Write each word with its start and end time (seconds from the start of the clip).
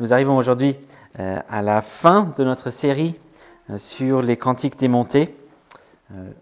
Nous 0.00 0.12
arrivons 0.12 0.36
aujourd'hui 0.36 0.76
euh, 1.20 1.38
à 1.48 1.62
la 1.62 1.80
fin 1.80 2.32
de 2.36 2.42
notre 2.42 2.68
série 2.70 3.14
euh, 3.70 3.78
sur 3.78 4.22
les 4.22 4.36
cantiques 4.36 4.76
démontés. 4.76 5.36
Euh, 6.12 6.32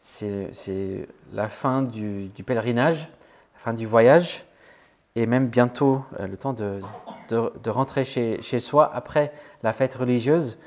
c'est 0.00 1.06
la 1.32 1.48
fin 1.48 1.82
du, 1.82 2.30
pèlerinage, 2.44 3.08
la 3.54 3.60
fin 3.60 3.72
du 3.74 3.86
voyage, 3.86 4.44
et 5.14 5.26
même 5.26 5.46
bientôt 5.46 6.04
le 6.18 6.36
temps 6.36 6.52
de, 6.52 6.80
rentrer 7.68 8.04
chez, 8.04 8.58
soi 8.58 8.90
après 8.92 9.32
la 9.62 9.72
fête 9.72 9.94
religieuse. 9.94 10.58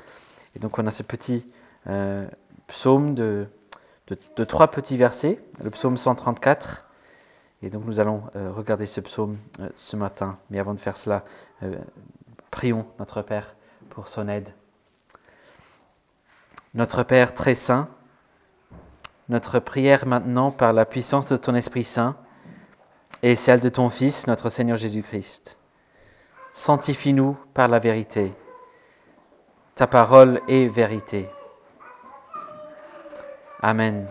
Et 0.56 0.58
donc 0.58 0.78
on 0.78 0.86
a 0.86 0.90
ce 0.90 1.02
petit 1.02 1.46
psaume 2.66 3.14
de, 3.14 3.46
de, 4.08 4.44
trois 4.44 4.68
petits 4.68 4.98
versets, 4.98 5.42
le 5.62 5.70
psaume 5.70 5.96
134. 5.96 6.86
Et 7.62 7.70
donc 7.70 7.86
nous 7.86 7.98
allons 7.98 8.24
regarder 8.34 8.84
ce 8.84 9.00
psaume 9.00 9.38
ce 9.74 9.96
matin. 9.96 10.36
Mais 10.50 10.58
avant 10.58 10.74
de 10.74 10.80
faire 10.80 10.98
cela, 10.98 11.24
Prions 12.50 12.86
notre 12.98 13.22
Père 13.22 13.56
pour 13.88 14.08
son 14.08 14.28
aide. 14.28 14.54
Notre 16.74 17.02
Père 17.02 17.34
très 17.34 17.54
saint, 17.54 17.88
notre 19.28 19.58
prière 19.58 20.06
maintenant 20.06 20.50
par 20.50 20.72
la 20.72 20.84
puissance 20.84 21.28
de 21.28 21.36
ton 21.36 21.54
Esprit 21.54 21.84
Saint 21.84 22.16
et 23.22 23.36
celle 23.36 23.60
de 23.60 23.68
ton 23.68 23.90
Fils, 23.90 24.26
notre 24.26 24.48
Seigneur 24.48 24.76
Jésus-Christ. 24.76 25.58
Sanctifie-nous 26.52 27.36
par 27.54 27.68
la 27.68 27.78
vérité. 27.78 28.34
Ta 29.74 29.86
parole 29.86 30.40
est 30.48 30.66
vérité. 30.66 31.28
Amen. 33.62 34.08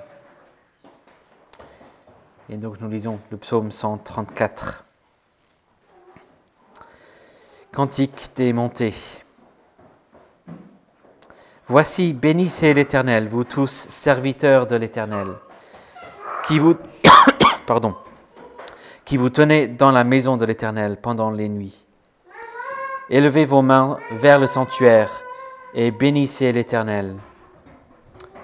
Et 2.49 2.57
donc 2.57 2.79
nous 2.79 2.89
lisons 2.89 3.19
le 3.29 3.37
psaume 3.37 3.71
134. 3.71 4.85
Cantique 7.79 8.31
des 8.35 8.51
montées. 8.51 8.93
Voici, 11.65 12.11
bénissez 12.11 12.73
l'Éternel, 12.73 13.29
vous 13.29 13.45
tous 13.45 13.71
serviteurs 13.71 14.67
de 14.67 14.75
l'Éternel, 14.75 15.27
qui 16.45 16.59
vous, 16.59 16.75
qui 19.05 19.15
vous 19.15 19.29
tenez 19.29 19.69
dans 19.69 19.93
la 19.93 20.03
maison 20.03 20.35
de 20.35 20.43
l'Éternel 20.43 20.97
pendant 21.01 21.31
les 21.31 21.47
nuits. 21.47 21.85
Élevez 23.09 23.45
vos 23.45 23.61
mains 23.61 23.97
vers 24.11 24.39
le 24.39 24.47
sanctuaire 24.47 25.09
et 25.73 25.91
bénissez 25.91 26.51
l'Éternel. 26.51 27.15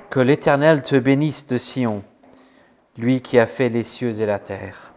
Que 0.10 0.22
l'Éternel 0.22 0.82
te 0.82 0.96
bénisse 0.96 1.46
de 1.46 1.58
Sion, 1.58 2.06
lui 2.98 3.20
qui 3.20 3.38
a 3.38 3.48
fait 3.48 3.68
les 3.68 3.84
cieux 3.84 4.22
et 4.22 4.26
la 4.26 4.40
terre. 4.40 4.95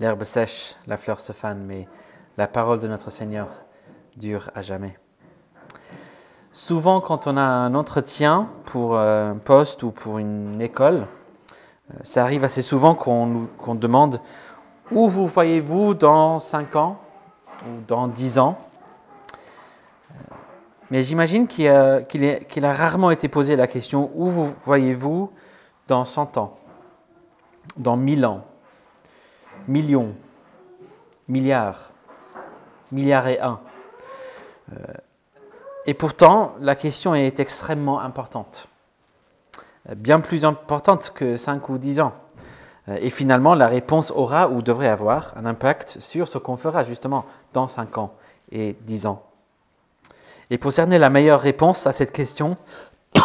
L'herbe 0.00 0.22
sèche, 0.22 0.76
la 0.86 0.96
fleur 0.96 1.18
se 1.18 1.32
fane, 1.32 1.64
mais 1.64 1.88
la 2.36 2.46
parole 2.46 2.78
de 2.78 2.86
notre 2.86 3.10
Seigneur 3.10 3.48
dure 4.16 4.50
à 4.54 4.62
jamais. 4.62 4.96
Souvent, 6.52 7.00
quand 7.00 7.26
on 7.26 7.36
a 7.36 7.42
un 7.42 7.74
entretien 7.74 8.48
pour 8.64 8.96
un 8.96 9.36
poste 9.36 9.82
ou 9.82 9.90
pour 9.90 10.18
une 10.18 10.60
école, 10.60 11.06
euh, 11.90 11.94
ça 12.02 12.22
arrive 12.22 12.44
assez 12.44 12.62
souvent 12.62 12.94
qu'on 12.94 13.74
demande 13.74 14.20
où 14.90 15.08
vous 15.08 15.26
voyez-vous 15.26 15.94
dans 15.94 16.38
5 16.38 16.76
ans 16.76 16.98
ou 17.64 17.80
dans 17.86 18.08
10 18.08 18.38
ans? 18.38 18.58
Euh, 20.10 20.34
mais 20.90 21.02
j'imagine 21.02 21.46
qu'il 21.46 21.68
a, 21.68 22.00
a, 22.00 22.72
rarement 22.72 23.10
été 23.10 23.28
posé 23.28 23.56
la 23.56 23.66
question 23.66 24.10
où 24.14 24.26
vous 24.26 24.46
voyez-vous 24.62 25.30
dans 25.88 26.04
100 26.04 26.36
ans, 26.38 26.56
dans 27.76 27.96
1000 27.96 28.26
ans? 28.26 28.47
Millions, 29.68 30.14
milliards, 31.28 31.92
milliards 32.90 33.28
et 33.28 33.40
un. 33.40 33.60
Euh, 34.72 34.76
et 35.86 35.94
pourtant, 35.94 36.54
la 36.60 36.74
question 36.74 37.14
est 37.14 37.40
extrêmement 37.40 38.00
importante, 38.00 38.68
euh, 39.88 39.94
bien 39.94 40.20
plus 40.20 40.44
importante 40.44 41.12
que 41.14 41.36
5 41.36 41.68
ou 41.68 41.78
10 41.78 42.00
ans. 42.00 42.14
Euh, 42.88 42.98
et 43.00 43.10
finalement, 43.10 43.54
la 43.54 43.68
réponse 43.68 44.10
aura 44.10 44.48
ou 44.48 44.62
devrait 44.62 44.88
avoir 44.88 45.32
un 45.36 45.46
impact 45.46 45.98
sur 46.00 46.28
ce 46.28 46.38
qu'on 46.38 46.56
fera 46.56 46.84
justement 46.84 47.24
dans 47.52 47.68
5 47.68 47.98
ans 47.98 48.14
et 48.50 48.76
10 48.82 49.06
ans. 49.06 49.22
Et 50.50 50.58
pour 50.58 50.72
cerner 50.72 50.98
la 50.98 51.10
meilleure 51.10 51.40
réponse 51.40 51.86
à 51.86 51.92
cette 51.92 52.12
question, 52.12 52.56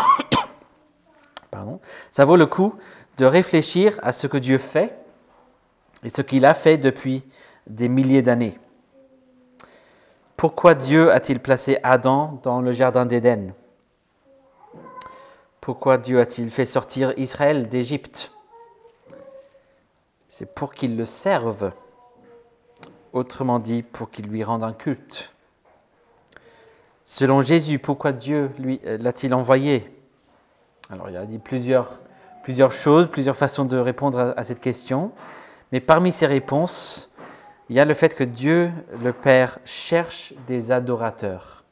ça 2.12 2.26
vaut 2.26 2.36
le 2.36 2.46
coup 2.46 2.76
de 3.18 3.26
réfléchir 3.26 4.00
à 4.04 4.12
ce 4.12 4.28
que 4.28 4.38
Dieu 4.38 4.58
fait 4.58 5.03
et 6.04 6.10
ce 6.10 6.22
qu'il 6.22 6.46
a 6.46 6.54
fait 6.54 6.78
depuis 6.78 7.24
des 7.68 7.88
milliers 7.88 8.22
d'années. 8.22 8.60
Pourquoi 10.36 10.76
Dieu 10.76 11.12
a-t-il 11.12 11.40
placé 11.40 11.78
Adam 11.84 12.40
dans 12.44 12.62
le 12.62 12.72
jardin 12.72 13.06
d'Éden? 13.06 13.54
Pourquoi 15.62 15.98
Dieu 15.98 16.20
a-t-il 16.20 16.50
fait 16.50 16.66
sortir 16.66 17.14
Israël 17.18 17.70
d'Égypte? 17.70 18.34
C'est 20.28 20.54
pour 20.54 20.74
qu'il 20.74 20.98
le 20.98 21.06
serve, 21.06 21.72
autrement 23.14 23.60
dit 23.60 23.84
pour 23.84 24.10
qu'il 24.10 24.28
lui 24.28 24.44
rende 24.44 24.64
un 24.64 24.74
culte. 24.74 25.34
Selon 27.06 27.42
Jésus, 27.42 27.80
pourquoi 27.80 28.12
Dieu 28.12 28.52
euh, 28.60 28.98
l'a-t-il 28.98 29.34
envoyé? 29.34 29.90
Alors 30.90 31.10
il 31.10 31.16
a 31.16 31.26
dit 31.26 31.38
plusieurs 31.38 32.00
choses, 32.72 33.08
plusieurs 33.08 33.38
façons 33.38 33.64
de 33.66 33.78
répondre 33.78 34.34
à 34.36 34.44
cette 34.44 34.60
question. 34.60 35.12
Mais 35.74 35.80
parmi 35.80 36.12
ces 36.12 36.28
réponses, 36.28 37.10
il 37.68 37.76
y 37.76 37.80
a 37.80 37.86
le 37.86 37.96
fait 37.96 38.14
que 38.14 38.24
Dieu, 38.24 38.72
le 39.04 39.12
Père, 39.12 39.58
cherche 39.66 40.36
des 40.46 40.72
adorateurs. 40.72 41.64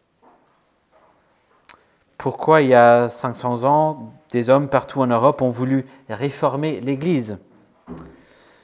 Pourquoi 2.18 2.64
il 2.64 2.70
y 2.70 2.74
a 2.74 3.08
500 3.08 3.64
ans, 3.64 4.12
des 4.32 4.50
hommes 4.50 4.70
partout 4.70 5.02
en 5.02 5.08
Europe 5.08 5.44
ont 5.44 5.50
voulu 5.50 5.86
réformer 6.10 6.82
l'Église? 6.82 7.38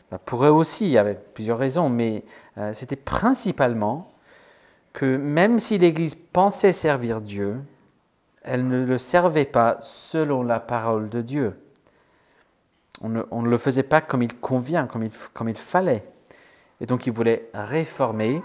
Bah, 0.09 0.17
Pour 0.17 0.43
eux 0.43 0.49
aussi, 0.49 0.85
il 0.85 0.91
y 0.91 0.97
avait 0.97 1.19
plusieurs 1.35 1.59
raisons, 1.59 1.87
mais 1.87 2.23
euh, 2.57 2.73
c'était 2.73 2.95
principalement 2.95 4.11
que 4.91 5.17
même 5.17 5.59
si 5.59 5.77
l'Église 5.77 6.15
pensait 6.15 6.71
servir 6.71 7.21
Dieu, 7.21 7.61
elle 8.41 8.67
ne 8.67 8.83
le 8.83 8.97
servait 8.97 9.45
pas 9.45 9.77
selon 9.81 10.41
la 10.41 10.59
parole 10.59 11.09
de 11.09 11.21
Dieu. 11.21 11.59
On 13.01 13.09
ne, 13.09 13.49
le 13.49 13.57
faisait 13.57 13.83
pas 13.83 14.01
comme 14.01 14.23
il 14.23 14.35
convient, 14.39 14.87
comme 14.87 15.03
il, 15.49 15.57
fallait. 15.57 16.07
Et 16.81 16.85
donc 16.85 17.05
il 17.05 17.13
voulait 17.13 17.49
réformer 17.53 18.41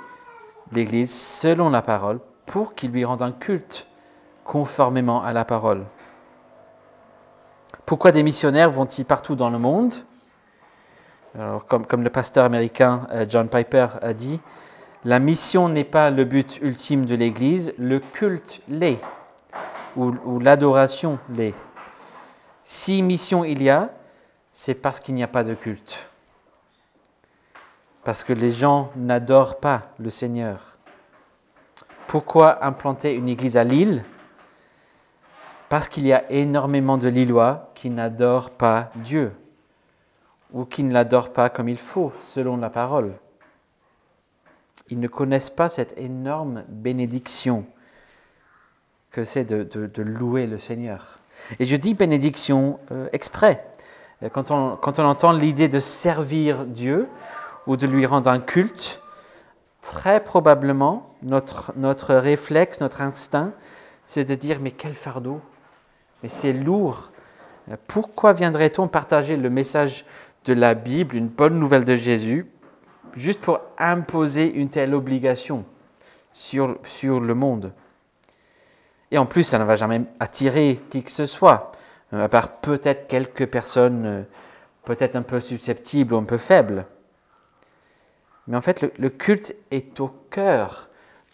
l'Église 0.72 1.12
selon 1.12 1.70
la 1.70 1.82
parole 1.82 2.20
pour 2.46 2.74
qu'il 2.74 2.90
lui 2.90 3.04
rende 3.04 3.22
un 3.22 3.32
culte 3.32 3.86
conformément 4.44 5.22
à 5.22 5.32
la 5.32 5.44
parole. 5.44 5.84
Pourquoi 7.86 8.12
des 8.12 8.22
missionnaires 8.22 8.70
vont-ils 8.70 9.04
partout 9.04 9.36
dans 9.36 9.50
le 9.50 9.58
monde? 9.58 9.94
Alors, 11.38 11.64
comme, 11.64 12.02
le 12.02 12.10
pasteur 12.10 12.44
américain 12.44 13.06
euh, 13.10 13.24
John 13.26 13.48
Piper 13.48 13.86
a 14.02 14.12
dit, 14.12 14.40
la 15.04 15.18
mission 15.18 15.70
n'est 15.70 15.84
pas 15.84 16.10
le 16.10 16.24
but 16.24 16.58
ultime 16.60 17.06
de 17.06 17.14
l'Église, 17.14 17.72
le 17.78 18.00
culte 18.00 18.60
l'est, 18.68 19.00
ou 19.96 20.38
l'adoration 20.40 21.18
l'est. 21.30 21.54
Si 22.62 23.02
mission 23.02 23.44
il 23.44 23.62
y 23.62 23.70
a, 23.70 23.90
c'est 24.52 24.74
parce 24.74 25.00
qu'il 25.00 25.14
n'y 25.14 25.22
a 25.22 25.28
pas 25.28 25.44
de 25.44 25.54
culte. 25.54 26.08
Parce 28.04 28.22
que 28.22 28.32
les 28.32 28.50
gens 28.50 28.90
n'adorent 28.96 29.58
pas 29.58 29.94
le 29.98 30.10
Seigneur. 30.10 30.76
Pourquoi 32.06 32.64
implanter 32.64 33.14
une 33.14 33.28
église 33.28 33.56
à 33.56 33.64
Lille? 33.64 34.04
Parce 35.70 35.88
qu'il 35.88 36.06
y 36.06 36.12
a 36.12 36.30
énormément 36.30 36.98
de 36.98 37.08
Lillois 37.08 37.70
qui 37.74 37.88
n'adorent 37.88 38.50
pas 38.50 38.90
Dieu 38.96 39.32
ou 40.52 40.66
qui 40.66 40.82
ne 40.82 40.92
l'adorent 40.92 41.32
pas 41.32 41.48
comme 41.48 41.70
il 41.70 41.78
faut, 41.78 42.12
selon 42.18 42.58
la 42.58 42.68
parole. 42.68 43.14
Ils 44.90 45.00
ne 45.00 45.08
connaissent 45.08 45.48
pas 45.48 45.70
cette 45.70 45.96
énorme 45.96 46.64
bénédiction 46.68 47.64
que 49.10 49.24
c'est 49.24 49.44
de, 49.44 50.02
louer 50.02 50.46
le 50.46 50.58
Seigneur. 50.58 51.20
Et 51.58 51.64
je 51.64 51.76
dis 51.76 51.94
bénédiction 51.94 52.78
euh, 52.90 53.08
exprès, 53.12 53.66
quand 54.30 54.50
on, 54.50 54.78
entend 55.04 55.32
l'idée 55.32 55.68
de 55.68 55.80
servir 55.80 56.64
Dieu 56.64 57.08
ou 57.66 57.76
de 57.76 57.86
lui 57.86 58.06
rendre 58.06 58.30
un 58.30 58.38
culte, 58.38 59.02
très 59.80 60.22
probablement, 60.22 61.14
notre, 61.22 61.72
notre 61.76 62.14
réflexe, 62.14 62.80
notre 62.80 63.00
instinct, 63.00 63.52
c'est 64.06 64.24
de 64.24 64.34
dire, 64.34 64.58
mais 64.60 64.70
quel 64.70 64.94
fardeau, 64.94 65.40
mais 66.22 66.28
c'est 66.28 66.52
lourd. 66.52 67.10
Pourquoi 67.86 68.32
viendrait-on 68.32 68.88
partager 68.88 69.36
le 69.36 69.50
message 69.50 70.04
de 70.44 70.52
la 70.52 70.74
Bible, 70.74 71.16
une 71.16 71.28
bonne 71.28 71.58
nouvelle 71.58 71.84
de 71.84 71.94
Jésus, 71.94 72.46
juste 73.14 73.40
pour 73.40 73.60
imposer 73.78 74.52
une 74.52 74.68
telle 74.68 74.94
obligation 74.94 75.64
sur, 76.32 76.78
sur 76.84 77.20
le 77.20 77.34
monde? 77.34 77.72
Et 79.10 79.18
en 79.18 79.26
plus, 79.26 79.44
ça 79.44 79.58
ne 79.58 79.64
va 79.64 79.76
jamais 79.76 80.02
attirer 80.20 80.80
qui 80.90 81.02
que 81.02 81.10
ce 81.10 81.26
soit. 81.26 81.72
Euh, 82.12 82.24
à 82.24 82.28
part 82.28 82.56
peut-être 82.60 83.06
quelques 83.06 83.46
personnes 83.46 84.06
euh, 84.06 84.22
peut-être 84.84 85.16
un 85.16 85.22
peu 85.22 85.40
susceptibles 85.40 86.14
ou 86.14 86.18
un 86.18 86.24
peu 86.24 86.38
faibles. 86.38 86.86
Mais 88.48 88.56
en 88.56 88.60
fait, 88.60 88.82
le, 88.98 89.08
culte 89.08 89.54
est 89.70 90.00
au 90.00 90.08
cœur 90.08 90.88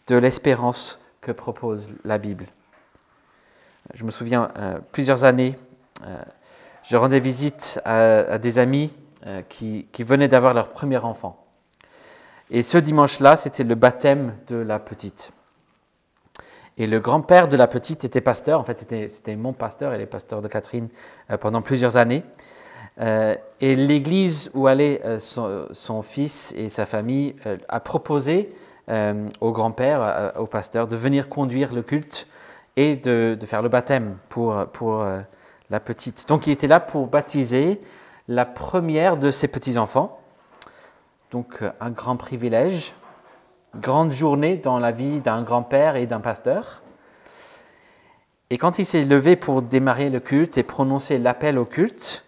de 0.06 0.16
l'espérance 0.16 1.00
que 1.20 1.32
propose 1.32 1.96
la 2.04 2.18
Bible. 2.18 2.46
Je 3.94 4.04
me 4.04 4.10
souviens, 4.10 4.52
euh, 4.58 4.78
plusieurs 4.92 5.24
années, 5.24 5.58
je 6.82 6.96
rendais 6.96 7.18
visite 7.18 7.80
à, 7.84 8.38
des 8.38 8.58
amis 8.58 8.92
qui, 9.48 9.88
qui, 9.90 10.02
venaient 10.02 10.28
d'avoir 10.28 10.54
leur 10.54 10.68
premier 10.68 10.98
enfant. 10.98 11.44
Et 12.50 12.62
ce 12.62 12.78
dimanche-là, 12.78 13.36
c'était 13.36 13.64
le 13.64 13.74
baptême 13.74 14.36
de 14.46 14.56
la 14.56 14.78
petite. 14.78 15.32
Et 16.78 16.86
le 16.86 17.00
grand-père 17.00 17.48
de 17.48 17.56
la 17.56 17.66
petite 17.66 18.04
était 18.04 18.20
pasteur, 18.20 18.60
en 18.60 18.64
fait 18.64 18.78
c'était 19.08 19.36
mon 19.36 19.52
pasteur, 19.52 19.92
et 19.92 19.98
les 19.98 20.06
pasteurs 20.06 20.40
de 20.40 20.48
Catherine 20.48 20.88
pendant 21.40 21.60
plusieurs 21.60 21.96
années. 21.96 22.22
Euh, 23.00 23.36
et 23.60 23.76
l'église 23.76 24.50
où 24.54 24.66
allait 24.66 25.00
euh, 25.04 25.18
son, 25.20 26.02
fils 26.02 26.52
et 26.56 26.68
sa 26.68 26.84
famille 26.84 27.36
euh, 27.46 27.56
a 27.68 27.78
proposé 27.80 28.52
au 29.40 29.52
grand-père, 29.52 30.32
au 30.38 30.46
pasteur, 30.46 30.86
de 30.86 30.96
venir 30.96 31.28
conduire 31.28 31.74
le 31.74 31.82
culte 31.82 32.26
et 32.74 32.96
de, 32.96 33.36
faire 33.44 33.60
le 33.60 33.68
baptême 33.68 34.16
pour 34.30 34.54
la 35.68 35.80
petite. 35.80 36.26
Donc 36.26 36.46
il 36.46 36.52
était 36.52 36.68
là 36.68 36.80
pour 36.80 37.06
baptiser 37.06 37.82
la 38.28 38.46
première 38.46 39.18
de 39.18 39.30
ses 39.30 39.46
petits-enfants. 39.46 40.18
Donc 41.30 41.62
un 41.80 41.90
grand 41.90 42.16
privilège, 42.16 42.94
grande 43.76 44.12
journée 44.12 44.56
dans 44.56 44.78
la 44.78 44.92
vie 44.92 45.20
d'un 45.20 45.42
grand-père 45.42 45.96
et 45.96 46.06
d'un 46.06 46.20
pasteur. 46.20 46.82
Et 48.50 48.58
quand 48.58 48.78
il 48.78 48.86
s'est 48.86 49.04
levé 49.04 49.36
pour 49.36 49.62
démarrer 49.62 50.08
le 50.10 50.20
culte 50.20 50.56
et 50.56 50.62
prononcer 50.62 51.18
l'appel 51.18 51.58
au 51.58 51.64
culte, 51.64 52.24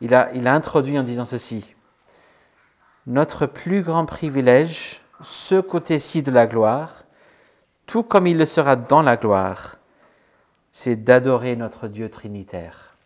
il 0.00 0.14
a, 0.14 0.30
introduit 0.52 0.98
en 0.98 1.02
disant 1.02 1.26
ceci. 1.26 1.74
Notre 3.06 3.46
plus 3.46 3.82
grand 3.82 4.06
privilège, 4.06 5.02
ce 5.20 5.60
côté-ci 5.60 6.22
de 6.22 6.30
la 6.30 6.46
gloire, 6.46 7.04
tout 7.86 8.02
comme 8.02 8.26
il 8.26 8.38
le 8.38 8.46
sera 8.46 8.76
dans 8.76 9.02
la 9.02 9.16
gloire, 9.16 9.76
c'est 10.72 10.96
d'adorer 10.96 11.56
notre 11.56 11.88
Dieu 11.88 12.08
trinitaire. 12.08 12.96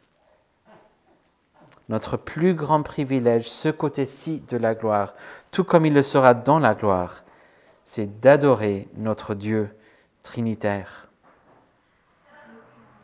Notre 1.88 2.16
plus 2.16 2.54
grand 2.54 2.82
privilège, 2.82 3.48
ce 3.48 3.68
côté-ci 3.68 4.42
de 4.48 4.56
la 4.56 4.74
gloire, 4.74 5.14
tout 5.50 5.64
comme 5.64 5.86
il 5.86 5.94
le 5.94 6.02
sera 6.02 6.34
dans 6.34 6.58
la 6.58 6.74
gloire, 6.74 7.23
c'est 7.84 8.20
d'adorer 8.20 8.88
notre 8.96 9.34
Dieu 9.34 9.70
trinitaire. 10.22 11.08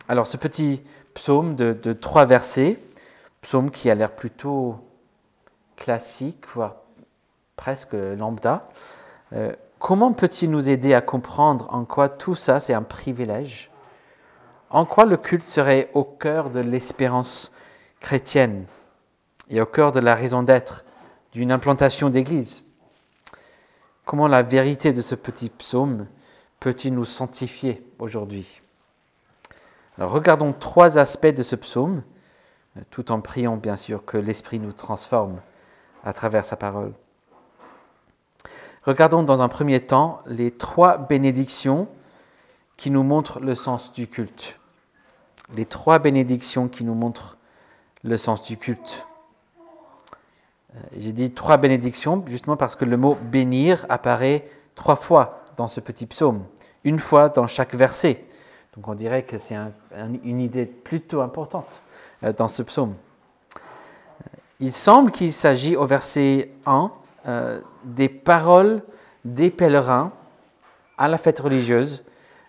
Alors 0.08 0.26
ce 0.26 0.36
petit 0.36 0.82
psaume 1.14 1.54
de 1.54 1.92
trois 1.92 2.24
versets, 2.24 2.78
psaume 3.42 3.70
qui 3.70 3.90
a 3.90 3.94
l'air 3.94 4.14
plutôt 4.14 4.76
classique, 5.76 6.46
voire 6.46 6.76
presque 7.56 7.92
lambda. 7.92 8.68
Euh, 9.32 9.54
comment 9.78 10.12
peut-il 10.12 10.50
nous 10.50 10.70
aider 10.70 10.94
à 10.94 11.00
comprendre 11.00 11.68
en 11.72 11.84
quoi 11.84 12.08
tout 12.08 12.34
ça, 12.34 12.60
c'est 12.60 12.74
un 12.74 12.82
privilège? 12.82 13.70
En 14.70 14.84
quoi 14.84 15.04
le 15.04 15.16
culte 15.16 15.42
serait 15.42 15.90
au 15.94 16.04
cœur 16.04 16.50
de 16.50 16.60
l'espérance 16.60 17.50
chrétienne 17.98 18.66
et 19.48 19.60
au 19.60 19.66
cœur 19.66 19.90
de 19.92 20.00
la 20.00 20.14
raison 20.14 20.42
d'être 20.42 20.84
d'une 21.32 21.50
implantation 21.50 22.08
d'église? 22.08 22.64
Comment 24.10 24.26
la 24.26 24.42
vérité 24.42 24.92
de 24.92 25.02
ce 25.02 25.14
petit 25.14 25.50
psaume 25.50 26.08
peut-il 26.58 26.92
nous 26.92 27.04
sanctifier 27.04 27.80
aujourd'hui 28.00 28.60
regardons 29.98 30.52
trois 30.52 30.98
aspects 30.98 31.28
de 31.28 31.44
ce 31.44 31.54
psaume 31.54 32.02
tout 32.90 33.12
en 33.12 33.20
priant 33.20 33.56
bien 33.56 33.76
sûr 33.76 34.04
que 34.04 34.16
l'Esprit 34.16 34.58
nous 34.58 34.72
transforme 34.72 35.40
à 36.02 36.12
travers 36.12 36.44
sa 36.44 36.56
parole. 36.56 36.92
Regardons 38.82 39.22
dans 39.22 39.42
un 39.42 39.48
premier 39.48 39.78
temps 39.78 40.22
les 40.26 40.50
trois 40.50 40.98
bénédictions 40.98 41.86
qui 42.76 42.90
nous 42.90 43.04
montrent 43.04 43.38
le 43.38 43.54
sens 43.54 43.92
du 43.92 44.08
culte. 44.08 44.58
Les 45.54 45.66
trois 45.66 46.00
bénédictions 46.00 46.66
qui 46.66 46.82
nous 46.82 46.96
montrent 46.96 47.38
le 48.02 48.16
sens 48.16 48.42
du 48.42 48.56
culte. 48.56 49.06
Euh, 50.74 50.78
j'ai 50.96 51.12
dit 51.12 51.30
trois 51.32 51.56
bénédictions 51.56 52.22
justement 52.26 52.56
parce 52.56 52.76
que 52.76 52.84
le 52.84 52.96
mot 52.96 53.16
bénir 53.30 53.86
apparaît 53.88 54.48
trois 54.74 54.96
fois 54.96 55.42
dans 55.56 55.68
ce 55.68 55.80
petit 55.80 56.06
psaume, 56.06 56.44
une 56.84 56.98
fois 56.98 57.28
dans 57.28 57.46
chaque 57.46 57.74
verset. 57.74 58.24
Donc 58.76 58.88
on 58.88 58.94
dirait 58.94 59.24
que 59.24 59.36
c'est 59.36 59.56
une 60.24 60.40
idée 60.40 60.66
plutôt 60.66 61.20
importante. 61.20 61.82
Euh, 62.22 62.34
dans 62.34 62.48
ce 62.48 62.62
psaume. 62.62 62.94
Il 64.58 64.74
semble 64.74 65.10
qu'il 65.10 65.32
s'agit 65.32 65.74
au 65.74 65.86
verset 65.86 66.50
1 66.66 66.90
euh, 67.26 67.62
des 67.84 68.10
paroles 68.10 68.82
des 69.24 69.50
pèlerins 69.50 70.12
à 70.98 71.08
la 71.08 71.16
fête 71.16 71.40
religieuse 71.40 72.04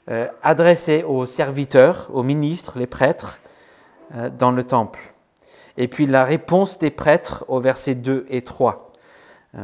euh, 0.09 0.27
adressées 0.43 1.03
aux 1.03 1.25
serviteurs, 1.25 2.09
aux 2.13 2.23
ministres, 2.23 2.79
les 2.79 2.87
prêtres 2.87 3.39
dans 4.37 4.51
le 4.51 4.65
temple. 4.65 5.13
Et 5.77 5.87
puis 5.87 6.05
la 6.05 6.23
réponse 6.23 6.77
des 6.77 6.91
prêtres 6.91 7.45
au 7.47 7.59
verset 7.59 7.95
2 7.95 8.25
et 8.29 8.41
3. 8.41 8.91
oui, 9.55 9.61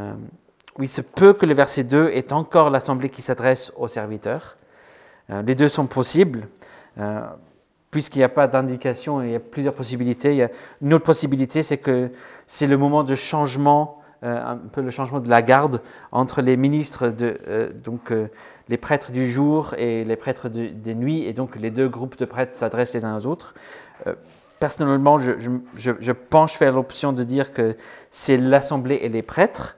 il 0.79 0.89
se 0.89 1.01
peut 1.01 1.33
que 1.33 1.45
le 1.45 1.53
verset 1.53 1.83
2 1.83 2.09
est 2.09 2.31
encore 2.31 2.69
l'assemblée 2.69 3.09
qui 3.09 3.21
s'adresse 3.21 3.71
aux 3.75 3.87
serviteurs. 3.87 4.57
les 5.29 5.55
deux 5.55 5.67
sont 5.67 5.87
possibles 5.87 6.47
puisqu'il 7.91 8.19
n'y 8.19 8.25
a 8.25 8.29
pas 8.29 8.47
d'indication, 8.47 9.21
il 9.21 9.31
y 9.31 9.35
a 9.35 9.39
plusieurs 9.39 9.73
possibilités. 9.73 10.47
Une 10.81 10.93
autre 10.93 11.05
possibilité, 11.05 11.63
c'est 11.63 11.77
que 11.77 12.11
c'est 12.45 12.67
le 12.67 12.77
moment 12.77 13.03
de 13.03 13.15
changement, 13.15 14.01
euh, 14.23 14.39
un 14.43 14.57
peu 14.57 14.81
le 14.81 14.89
changement 14.89 15.19
de 15.19 15.29
la 15.29 15.41
garde 15.41 15.81
entre 16.11 16.41
les 16.41 16.57
ministres, 16.57 17.09
de, 17.09 17.39
euh, 17.47 17.71
donc 17.71 18.11
euh, 18.11 18.27
les 18.67 18.77
prêtres 18.77 19.11
du 19.11 19.27
jour 19.27 19.73
et 19.77 20.03
les 20.03 20.15
prêtres 20.15 20.49
des 20.49 20.95
nuits, 20.95 21.23
et 21.25 21.33
donc 21.33 21.55
les 21.55 21.71
deux 21.71 21.87
groupes 21.87 22.17
de 22.17 22.25
prêtres 22.25 22.53
s'adressent 22.53 22.93
les 22.93 23.05
uns 23.05 23.15
aux 23.17 23.25
autres. 23.25 23.53
Personnellement, 24.59 25.19
je, 25.19 26.11
penche 26.11 26.59
vers 26.59 26.73
l'option 26.73 27.13
de 27.13 27.23
dire 27.23 27.51
que 27.51 27.75
c'est 28.09 28.37
l'assemblée 28.37 28.99
et 29.01 29.09
les 29.09 29.21
prêtres, 29.21 29.77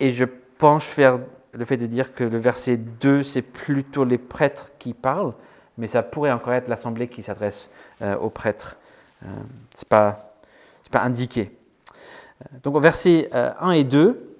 et 0.00 0.12
je 0.12 0.24
penche 0.58 0.94
vers 0.96 1.18
le 1.52 1.64
fait 1.64 1.76
de 1.76 1.86
dire 1.86 2.14
que 2.14 2.24
le 2.24 2.38
verset 2.38 2.76
2, 2.76 3.22
c'est 3.22 3.42
plutôt 3.42 4.04
les 4.04 4.18
prêtres 4.18 4.72
qui 4.78 4.94
parlent, 4.94 5.34
mais 5.78 5.86
ça 5.86 6.02
pourrait 6.02 6.32
encore 6.32 6.54
être 6.54 6.68
l'assemblée 6.68 7.08
qui 7.08 7.22
s'adresse 7.22 7.70
euh, 8.00 8.16
aux 8.16 8.30
prêtres. 8.30 8.76
Euh, 9.24 9.28
Ce 9.74 9.84
n'est 9.84 9.88
pas, 9.88 10.34
pas, 10.90 11.02
indiqué. 11.02 11.56
Euh, 12.40 12.58
donc 12.62 12.74
au 12.74 12.80
verset 12.80 13.30
1 13.32 13.70
et 13.72 13.84
2, 13.84 14.36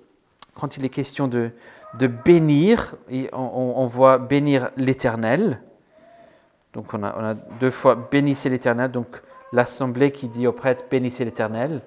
quand 0.55 0.77
il 0.77 0.85
est 0.85 0.91
question 0.91 1.29
de, 1.29 1.51
de 1.99 2.07
bénir, 2.07 2.95
on, 3.33 3.75
on, 3.77 3.87
voit 3.87 4.19
bénir 4.19 4.71
l'Éternel. 4.77 5.61
Donc 6.73 6.95
on 6.95 7.03
a, 7.03 7.35
deux 7.61 7.71
fois 7.71 8.09
bénissez 8.11 8.49
l'Éternel, 8.49 8.91
donc 8.91 9.21
l'assemblée 9.53 10.11
qui 10.11 10.29
dit 10.29 10.47
aux 10.47 10.53
prêtres 10.53 10.85
bénissez 10.91 11.25
l'Éternel, 11.25 11.83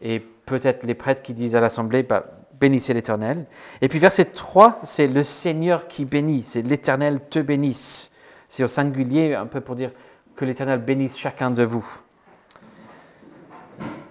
et 0.00 0.20
peut-être 0.20 0.84
les 0.84 0.94
prêtres 0.94 1.22
qui 1.22 1.34
disent 1.34 1.54
à 1.54 1.60
l'assemblée 1.60 2.02
bah, 2.02 2.24
bénissez 2.58 2.94
l'Éternel. 2.94 3.46
Et 3.82 3.88
puis 3.88 3.98
verset 3.98 4.26
3, 4.26 4.80
c'est 4.82 5.06
le 5.06 5.22
Seigneur 5.22 5.86
qui 5.86 6.04
bénit, 6.04 6.42
c'est 6.42 6.62
l'Éternel 6.62 7.20
te 7.28 7.38
bénisse. 7.38 8.10
C'est 8.48 8.64
au 8.64 8.68
singulier, 8.68 9.34
un 9.34 9.46
peu 9.46 9.60
pour 9.60 9.74
dire 9.74 9.90
que 10.34 10.44
l'Éternel 10.44 10.80
bénisse 10.80 11.18
chacun 11.18 11.50
de 11.50 11.64
vous. 11.64 11.86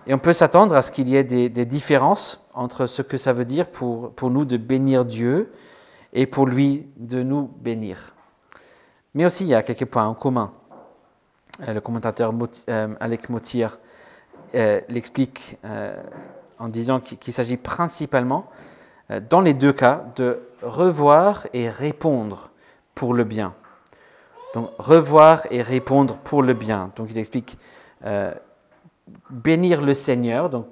Et 0.07 0.13
on 0.13 0.19
peut 0.19 0.33
s'attendre 0.33 0.75
à 0.75 0.81
ce 0.83 0.91
qu'il 0.91 1.09
y 1.09 1.15
ait 1.15 1.23
des, 1.23 1.65
différences 1.65 2.45
entre 2.53 2.85
ce 2.85 3.01
que 3.01 3.17
ça 3.17 3.33
veut 3.33 3.45
dire 3.45 3.67
pour 3.67 4.29
nous 4.29 4.45
de 4.45 4.57
bénir 4.57 5.05
Dieu 5.05 5.51
et 6.13 6.27
pour 6.27 6.45
lui 6.45 6.87
de 6.97 7.23
nous 7.23 7.47
bénir. 7.59 8.14
Mais 9.15 9.25
aussi, 9.25 9.45
il 9.45 9.47
y 9.47 9.55
a 9.55 9.63
quelques 9.63 9.85
points 9.85 10.05
en 10.05 10.13
commun. 10.13 10.51
Euh, 11.67 11.73
le 11.73 11.81
commentateur 11.81 12.33
euh, 12.69 12.95
Alec 12.99 13.29
Motir 13.29 13.79
euh, 14.53 14.81
l'explique 14.89 15.57
en 16.59 16.67
disant 16.67 16.99
qu'il 16.99 17.33
s'agit 17.33 17.57
principalement, 17.57 18.47
dans 19.29 19.41
les 19.41 19.53
deux 19.53 19.73
cas, 19.73 20.05
de 20.15 20.39
revoir 20.61 21.47
et 21.53 21.69
répondre 21.69 22.51
pour 22.93 23.13
le 23.13 23.23
bien. 23.25 23.53
Donc 24.53 24.69
revoir 24.77 25.45
et 25.51 25.61
répondre 25.61 26.17
pour 26.17 26.41
le 26.41 26.53
bien. 26.53 26.89
Donc 26.95 27.09
il 27.11 27.19
explique 27.19 27.57
bénir 29.29 29.81
le 29.81 29.93
Seigneur, 29.93 30.49
donc 30.49 30.67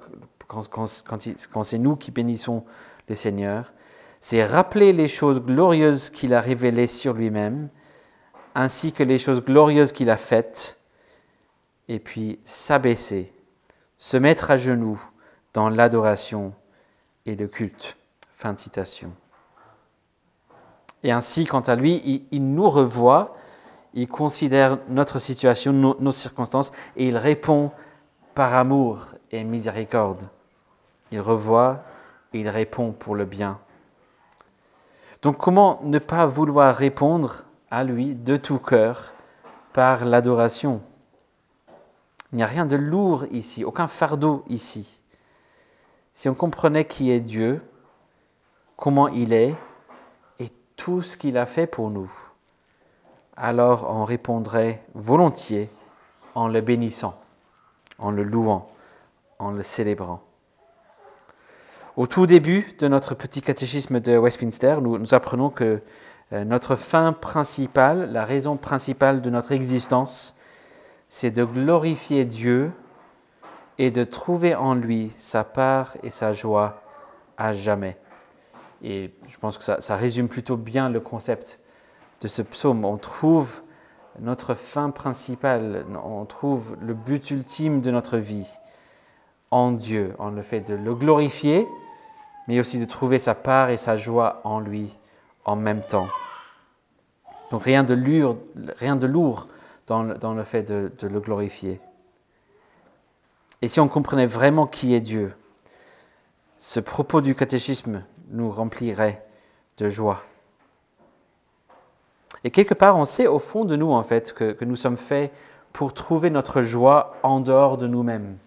quand 0.48 1.62
c'est 1.64 1.78
nous 1.78 1.96
qui 1.96 2.10
bénissons 2.10 2.64
le 3.08 3.14
Seigneur, 3.14 3.74
c'est 4.20 4.42
rappeler 4.42 4.94
les 4.94 5.08
choses 5.08 5.42
glorieuses 5.42 6.08
qu'il 6.08 6.32
a 6.32 6.40
révélées 6.40 6.86
sur 6.86 7.12
lui-même, 7.12 7.68
ainsi 8.54 8.92
que 8.92 9.02
les 9.02 9.18
choses 9.18 9.42
glorieuses 9.42 9.92
qu'il 9.92 10.10
a 10.10 10.16
faites, 10.16 10.78
et 11.88 11.98
puis 11.98 12.38
s'abaisser, 12.44 13.32
se 13.98 14.16
mettre 14.16 14.50
à 14.50 14.56
genoux 14.56 15.00
dans 15.52 15.68
l'adoration 15.68 16.54
et 17.26 17.36
le 17.36 17.46
culte. 17.46 17.96
Fin 18.32 18.52
de 18.52 18.58
citation. 18.58 19.12
Et 21.02 21.12
ainsi, 21.12 21.44
quant 21.44 21.60
à 21.60 21.76
lui, 21.76 22.26
il, 22.30 22.54
nous 22.54 22.68
revoit 22.68 23.36
il 23.96 24.08
considère 24.08 24.78
notre 24.88 25.20
situation, 25.20 25.72
nos, 25.72 26.12
circonstances, 26.12 26.72
et 26.96 27.06
il 27.06 27.16
répond 27.16 27.70
par 28.34 28.54
amour 28.54 29.14
et 29.30 29.44
miséricorde. 29.44 30.28
Il 31.12 31.20
revoit 31.20 31.84
il 32.34 32.48
répond 32.48 32.92
pour 32.92 33.14
le 33.14 33.24
bien. 33.24 33.58
Donc 35.22 35.38
comment 35.38 35.80
ne 35.82 35.98
pas 35.98 36.26
vouloir 36.26 36.74
répondre 36.74 37.44
à 37.74 37.82
lui 37.82 38.14
de 38.14 38.36
tout 38.36 38.60
cœur 38.60 39.12
par 39.72 40.04
l'adoration 40.04 40.80
Il 42.30 42.36
n'y 42.36 42.44
a 42.44 42.46
rien 42.46 42.66
de 42.66 42.76
lourd 42.76 43.24
ici, 43.32 43.64
aucun 43.64 43.88
fardeau 43.88 44.44
ici. 44.48 45.00
Si 46.12 46.28
on 46.28 46.34
comprenait 46.34 46.84
qui 46.84 47.10
est 47.10 47.18
Dieu, 47.18 47.60
comment 48.76 49.08
il 49.08 49.32
est 49.32 49.56
et 50.38 50.50
tout 50.76 51.02
ce 51.02 51.16
qu'il 51.16 51.36
a 51.36 51.46
fait 51.46 51.66
pour 51.66 51.90
nous, 51.90 52.12
alors 53.36 53.88
on 53.90 54.04
répondrait 54.04 54.84
volontiers 54.94 55.68
en 56.36 56.46
le 56.46 56.60
bénissant, 56.60 57.20
en 57.98 58.12
le 58.12 58.22
louant, 58.22 58.70
en 59.40 59.50
le 59.50 59.64
célébrant. 59.64 60.22
Au 61.96 62.06
tout 62.06 62.26
début 62.26 62.74
de 62.78 62.86
notre 62.86 63.14
petit 63.14 63.42
catéchisme 63.42 63.98
de 63.98 64.16
Westminster, 64.16 64.76
nous, 64.80 65.12
apprenons 65.12 65.50
que 65.50 65.80
notre 66.32 66.74
fin 66.76 67.12
principale, 67.12 68.10
la 68.12 68.24
raison 68.24 68.56
principale 68.56 69.20
de 69.20 69.30
notre 69.30 69.52
existence, 69.52 70.34
c'est 71.08 71.30
de 71.30 71.44
glorifier 71.44 72.24
Dieu 72.24 72.72
et 73.78 73.90
de 73.90 74.04
trouver 74.04 74.54
en 74.54 74.74
lui 74.74 75.12
sa 75.16 75.44
part 75.44 75.96
et 76.02 76.10
sa 76.10 76.32
joie 76.32 76.82
à 77.36 77.52
jamais. 77.52 77.96
Et 78.82 79.14
je 79.26 79.36
pense 79.38 79.58
que 79.58 79.64
ça, 79.64 79.80
ça 79.80 79.96
résume 79.96 80.28
plutôt 80.28 80.56
bien 80.56 80.88
le 80.88 81.00
concept 81.00 81.60
de 82.20 82.28
ce 82.28 82.42
psaume. 82.42 82.84
On 82.84 82.96
trouve 82.96 83.62
notre 84.18 84.54
fin 84.54 84.90
principale, 84.90 85.84
on 86.04 86.24
trouve 86.24 86.76
le 86.80 86.94
but 86.94 87.30
ultime 87.30 87.80
de 87.80 87.90
notre 87.90 88.18
vie 88.18 88.48
en 89.50 89.72
Dieu, 89.72 90.14
en 90.18 90.30
le 90.30 90.42
fait 90.42 90.60
de 90.60 90.74
le 90.74 90.94
glorifier 90.94 91.66
mais 92.46 92.60
aussi 92.60 92.78
de 92.78 92.84
trouver 92.84 93.18
sa 93.18 93.34
part 93.34 93.70
et 93.70 93.76
sa 93.76 93.96
joie 93.96 94.40
en 94.44 94.60
lui 94.60 94.96
en 95.44 95.56
même 95.56 95.80
temps. 95.80 96.08
Donc 97.50 97.64
rien 97.64 97.84
de 97.84 97.94
lourd, 97.94 98.38
rien 98.78 98.96
de 98.96 99.06
lourd 99.06 99.48
dans, 99.86 100.02
le, 100.02 100.42
fait 100.42 100.62
de, 100.62 100.90
le 101.06 101.20
glorifier. 101.20 101.80
Et 103.62 103.68
si 103.68 103.80
on 103.80 103.88
comprenait 103.88 104.26
vraiment 104.26 104.66
qui 104.66 104.94
est 104.94 105.00
Dieu, 105.00 105.34
ce 106.56 106.80
propos 106.80 107.20
du 107.20 107.34
catéchisme 107.34 108.02
nous 108.30 108.50
remplirait 108.50 109.24
de 109.78 109.88
joie. 109.88 110.22
Et 112.42 112.50
quelque 112.50 112.74
part, 112.74 112.96
on 112.96 113.04
sait 113.04 113.26
au 113.26 113.38
fond 113.38 113.64
de 113.64 113.76
nous, 113.76 113.90
en 113.90 114.02
fait, 114.02 114.32
que, 114.32 114.52
que 114.52 114.64
nous 114.64 114.76
sommes 114.76 114.96
faits 114.96 115.32
pour 115.72 115.94
trouver 115.94 116.30
notre 116.30 116.62
joie 116.62 117.16
en 117.22 117.40
dehors 117.40 117.78
de 117.78 117.86
nous-mêmes. 117.86 118.38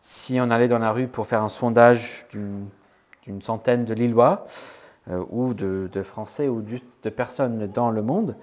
Si 0.00 0.38
on 0.40 0.50
allait 0.50 0.68
dans 0.68 0.78
la 0.78 0.92
rue 0.92 1.08
pour 1.08 1.26
faire 1.26 1.42
un 1.42 1.48
sondage 1.48 2.26
d'une 2.30 3.42
centaine 3.42 3.84
de 3.84 3.94
Lillois 3.94 4.44
ou 5.30 5.54
de, 5.54 6.02
Français 6.02 6.48
ou 6.48 6.62
juste 6.66 6.84
de 7.02 7.10
personnes 7.10 7.66
dans 7.66 7.90
le 7.90 8.02
monde. 8.02 8.36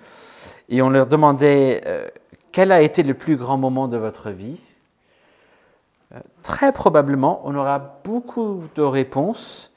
Et 0.70 0.82
on 0.82 0.90
leur 0.90 1.08
demandait 1.08 1.82
euh, 1.86 2.08
quel 2.52 2.72
a 2.72 2.82
été 2.82 3.04
le 3.04 3.14
plus 3.14 3.36
grand 3.36 3.58
moment 3.58 3.88
de 3.88 3.98
votre 3.98 4.32
vie? 4.32 4.60
Euh, 6.14 6.20
très 6.44 6.72
probablement, 6.72 7.42
on 7.44 7.56
aura 7.56 8.00
beaucoup 8.04 8.64
de 8.76 8.82
réponses 8.82 9.72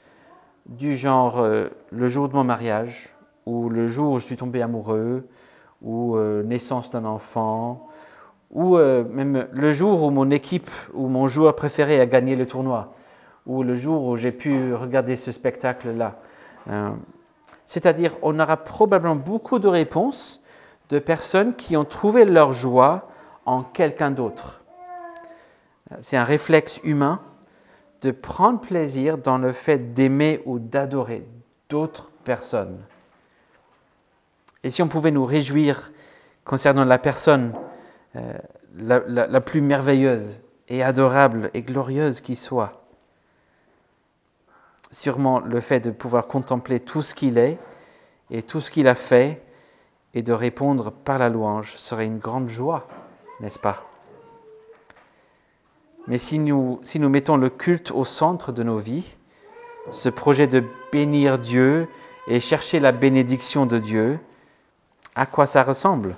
du 0.65 0.95
genre 0.95 1.43
le 1.91 2.07
jour 2.07 2.29
de 2.29 2.35
mon 2.35 2.43
mariage, 2.43 3.15
ou 3.47 3.69
le 3.69 3.87
jour 3.87 4.13
où 4.13 4.19
je 4.19 4.25
suis 4.25 4.37
tombé 4.37 4.61
amoureux, 4.61 5.27
ou 5.81 6.15
naissance 6.43 6.91
d'un 6.91 7.05
enfant, 7.05 7.87
ou 8.51 8.77
même 8.77 9.47
le 9.51 9.71
jour 9.71 10.03
où 10.03 10.11
mon 10.11 10.29
équipe 10.29 10.69
ou 10.93 11.07
mon 11.07 11.25
joueur 11.25 11.55
préféré 11.55 11.99
a 11.99 12.05
gagné 12.05 12.35
le 12.35 12.45
tournoi 12.45 12.93
ou 13.49 13.63
le 13.63 13.73
jour 13.73 14.05
où 14.05 14.15
j'ai 14.15 14.31
pu 14.31 14.73
regarder 14.75 15.15
ce 15.15 15.31
spectacle-là. 15.31 16.19
Euh, 16.69 16.91
c'est-à-dire, 17.65 18.15
on 18.21 18.39
aura 18.39 18.57
probablement 18.57 19.15
beaucoup 19.15 19.59
de 19.59 19.67
réponses 19.67 20.41
de 20.89 20.99
personnes 20.99 21.55
qui 21.55 21.77
ont 21.77 21.85
trouvé 21.85 22.25
leur 22.25 22.51
joie 22.51 23.09
en 23.45 23.63
quelqu'un 23.63 24.11
d'autre. 24.11 24.61
C'est 26.01 26.17
un 26.17 26.23
réflexe 26.23 26.79
humain 26.83 27.19
de 28.01 28.11
prendre 28.11 28.59
plaisir 28.59 29.17
dans 29.17 29.37
le 29.37 29.51
fait 29.51 29.93
d'aimer 29.93 30.41
ou 30.45 30.59
d'adorer 30.59 31.27
d'autres 31.69 32.11
personnes. 32.23 32.79
Et 34.63 34.69
si 34.69 34.81
on 34.81 34.87
pouvait 34.87 35.11
nous 35.11 35.25
réjouir 35.25 35.91
concernant 36.43 36.85
la 36.85 36.97
personne 36.97 37.53
euh, 38.15 38.33
la 38.75 39.41
plus 39.41 39.61
merveilleuse 39.61 40.41
et 40.67 40.83
adorable 40.83 41.49
et 41.53 41.61
glorieuse 41.61 42.21
qui 42.21 42.35
soit, 42.35 42.78
sûrement 44.91 45.39
le 45.39 45.59
fait 45.59 45.79
de 45.79 45.91
pouvoir 45.91 46.27
contempler 46.27 46.79
tout 46.79 47.01
ce 47.01 47.13
qu'il 47.15 47.37
est 47.37 47.57
et 48.31 48.43
tout 48.43 48.61
ce 48.61 48.71
qu'il 48.71 48.87
a 48.87 48.95
fait 48.95 49.41
et 50.13 50.21
de 50.21 50.33
répondre 50.33 50.91
par 50.91 51.19
la 51.19 51.29
louange 51.29 51.75
serait 51.75 52.05
une 52.05 52.17
grande 52.17 52.49
joie, 52.49 52.87
n'est-ce 53.39 53.59
pas? 53.59 53.85
Mais 56.07 56.17
si 56.17 56.39
nous, 56.39 56.79
si 56.83 56.99
nous 56.99 57.09
mettons 57.09 57.37
le 57.37 57.49
culte 57.49 57.91
au 57.91 58.03
centre 58.03 58.51
de 58.51 58.63
nos 58.63 58.77
vies, 58.77 59.15
ce 59.91 60.09
projet 60.09 60.47
de 60.47 60.63
bénir 60.91 61.37
Dieu 61.37 61.87
et 62.27 62.39
chercher 62.39 62.79
la 62.79 62.91
bénédiction 62.91 63.65
de 63.67 63.77
Dieu, 63.77 64.19
à 65.15 65.27
quoi 65.27 65.45
ça 65.45 65.63
ressemble? 65.63 66.15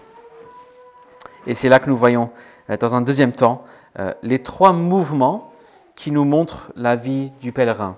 Et 1.46 1.54
c'est 1.54 1.70
là 1.70 1.80
que 1.80 1.90
nous 1.90 1.98
voyons, 1.98 2.30
euh, 2.70 2.78
dans 2.78 2.96
un 2.96 3.02
deuxième 3.02 3.34
temps, 3.34 3.66
euh, 4.00 4.14
les 4.22 4.40
trois 4.40 4.72
mouvements 4.72 5.52
qui 5.96 6.12
nous 6.12 6.24
montrent 6.24 6.72
la 6.76 6.96
vie 6.96 7.32
du 7.42 7.52
pèlerin 7.52 7.98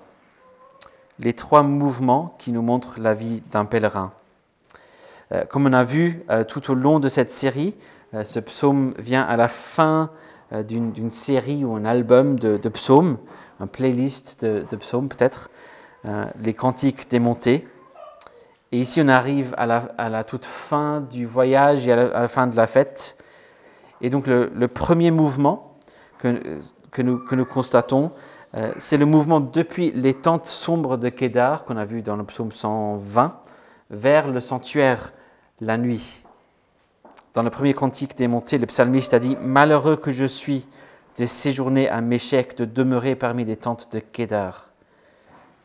les 1.18 1.32
trois 1.32 1.62
mouvements 1.62 2.34
qui 2.38 2.52
nous 2.52 2.62
montrent 2.62 3.00
la 3.00 3.14
vie 3.14 3.42
d'un 3.50 3.64
pèlerin. 3.64 4.12
Euh, 5.32 5.44
comme 5.44 5.66
on 5.66 5.72
a 5.72 5.84
vu 5.84 6.22
euh, 6.30 6.44
tout 6.44 6.70
au 6.70 6.74
long 6.74 7.00
de 7.00 7.08
cette 7.08 7.30
série, 7.30 7.74
euh, 8.14 8.24
ce 8.24 8.40
psaume 8.40 8.94
vient 8.98 9.22
à 9.22 9.36
la 9.36 9.48
fin 9.48 10.10
d'une 10.68 11.10
série 11.10 11.64
ou 11.64 11.74
un 11.74 11.84
album 11.84 12.38
de, 12.38 12.68
psaumes, 12.68 13.16
un 13.58 13.66
playlist 13.66 14.44
de, 14.44 14.76
psaumes 14.76 15.08
peut-être, 15.08 15.50
les 16.38 16.54
cantiques 16.54 17.10
démontés. 17.10 17.66
Et 18.70 18.78
ici, 18.78 19.00
on 19.02 19.08
arrive 19.08 19.52
à 19.56 19.66
la, 19.66 20.22
toute 20.22 20.44
fin 20.44 21.00
du 21.00 21.26
voyage 21.26 21.88
et 21.88 21.92
à 21.92 21.96
la, 21.96 22.28
fin 22.28 22.46
de 22.46 22.54
la 22.54 22.68
fête. 22.68 23.16
Et 24.00 24.10
donc, 24.10 24.28
le, 24.28 24.68
premier 24.68 25.10
mouvement 25.10 25.76
que 26.18 27.02
nous 27.02 27.46
constatons, 27.46 28.12
euh, 28.56 28.72
c'est 28.76 28.96
le 28.96 29.06
mouvement 29.06 29.40
depuis 29.40 29.90
les 29.90 30.14
tentes 30.14 30.46
sombres 30.46 30.96
de 30.96 31.08
Kédar, 31.08 31.64
qu'on 31.64 31.76
a 31.76 31.84
vu 31.84 32.02
dans 32.02 32.16
le 32.16 32.24
psaume 32.24 32.52
120, 32.52 33.40
vers 33.90 34.28
le 34.28 34.40
sanctuaire 34.40 35.12
la 35.60 35.76
nuit. 35.76 36.24
Dans 37.32 37.42
le 37.42 37.50
premier 37.50 37.74
cantique 37.74 38.16
des 38.16 38.28
montées, 38.28 38.58
le 38.58 38.66
psalmiste 38.66 39.12
a 39.12 39.18
dit 39.18 39.36
Malheureux 39.40 39.96
que 39.96 40.12
je 40.12 40.24
suis 40.24 40.68
de 41.18 41.26
séjourner 41.26 41.88
à 41.88 42.00
Méchec, 42.00 42.56
de 42.56 42.64
demeurer 42.64 43.16
parmi 43.16 43.44
les 43.44 43.56
tentes 43.56 43.92
de 43.92 43.98
Kédar. 43.98 44.70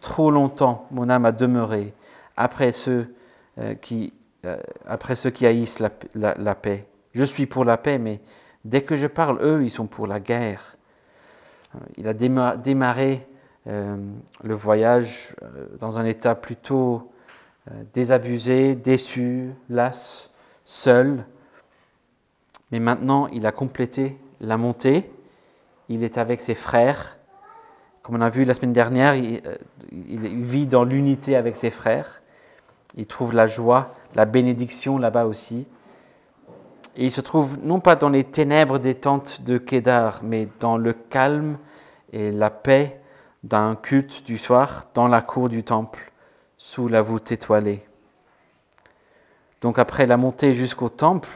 Trop 0.02 0.32
longtemps 0.32 0.88
mon 0.92 1.10
âme 1.10 1.26
a 1.26 1.32
demeuré 1.32 1.94
après 2.38 2.72
ceux, 2.72 3.14
euh, 3.60 3.76
qui, 3.76 4.14
euh, 4.46 4.58
après 4.88 5.16
ceux 5.16 5.30
qui 5.30 5.46
haïssent 5.46 5.80
la 6.16 6.56
paix. 6.56 6.88
Je 7.14 7.24
suis 7.24 7.46
pour 7.46 7.66
la 7.66 7.78
paix, 7.78 7.98
mais 7.98 8.22
dès 8.66 8.82
que 8.82 8.96
je 8.96 9.08
parle, 9.08 9.40
eux, 9.42 9.64
ils 9.64 9.72
sont 9.72 9.88
pour 9.88 10.08
la 10.08 10.20
guerre. 10.20 10.78
Il 11.98 12.08
a 12.08 12.14
démarré 12.14 13.28
euh, 13.68 13.98
le 14.44 14.54
voyage 14.54 15.36
euh, 15.44 15.68
dans 15.80 16.00
un 16.00 16.06
état 16.06 16.34
plutôt 16.34 17.12
euh, 17.70 17.84
désabusé, 17.94 18.76
déçu, 18.76 19.52
las, 19.70 20.32
seul. 20.66 21.26
Mais 22.72 22.80
maintenant, 22.80 23.28
il 23.28 23.46
a 23.46 23.52
complété 23.52 24.18
la 24.40 24.58
montée. 24.58 25.12
Il 25.90 26.04
est 26.04 26.18
avec 26.18 26.42
ses 26.42 26.56
frères. 26.56 27.18
Comme 28.02 28.16
on 28.16 28.22
a 28.22 28.30
vu 28.30 28.44
la 28.46 28.54
semaine 28.54 28.74
dernière, 28.74 29.16
il, 29.16 29.42
il 29.92 30.42
vit 30.42 30.66
dans 30.66 30.84
l'unité 30.84 31.36
avec 31.36 31.56
ses 31.56 31.70
frères. 31.70 32.22
Il 32.96 33.06
trouve 33.06 33.34
la 33.34 33.46
joie, 33.46 33.94
la 34.16 34.26
bénédiction 34.26 34.98
là-bas 34.98 35.26
aussi. 35.26 35.68
Et 37.00 37.06
il 37.06 37.12
se 37.12 37.22
trouve 37.22 37.60
non 37.64 37.80
pas 37.80 37.96
dans 37.96 38.10
les 38.10 38.26
ténèbres 38.26 38.78
des 38.78 38.94
tentes 38.94 39.42
de 39.44 39.58
Kédar, 39.58 40.20
mais 40.22 40.50
dans 40.60 40.76
le 40.76 40.92
calme 40.92 41.58
et 42.12 42.30
la 42.30 42.50
paix 42.50 43.00
d'un 43.42 43.78
culte 43.78 44.26
du 44.26 44.38
soir 44.38 44.84
dans 44.94 45.08
la 45.08 45.22
cour 45.22 45.48
du 45.48 45.64
temple, 45.64 46.12
sous 46.58 46.90
la 46.90 47.02
voûte 47.02 47.32
étoilée. 47.32 47.86
Donc 49.62 49.80
après 49.80 50.08
la 50.08 50.18
montée 50.18 50.54
jusqu'au 50.54 50.90
temple, 50.90 51.30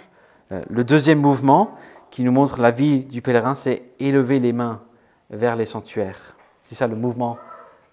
euh, 0.51 0.61
le 0.69 0.83
deuxième 0.83 1.21
mouvement 1.21 1.75
qui 2.11 2.23
nous 2.23 2.33
montre 2.33 2.59
la 2.59 2.71
vie 2.71 3.05
du 3.05 3.21
pèlerin, 3.21 3.53
c'est 3.53 3.83
élever 4.01 4.41
les 4.41 4.51
mains 4.51 4.81
vers 5.29 5.55
les 5.55 5.65
sanctuaires. 5.65 6.35
C'est 6.63 6.75
ça 6.75 6.87
le 6.87 6.97
mouvement 6.97 7.37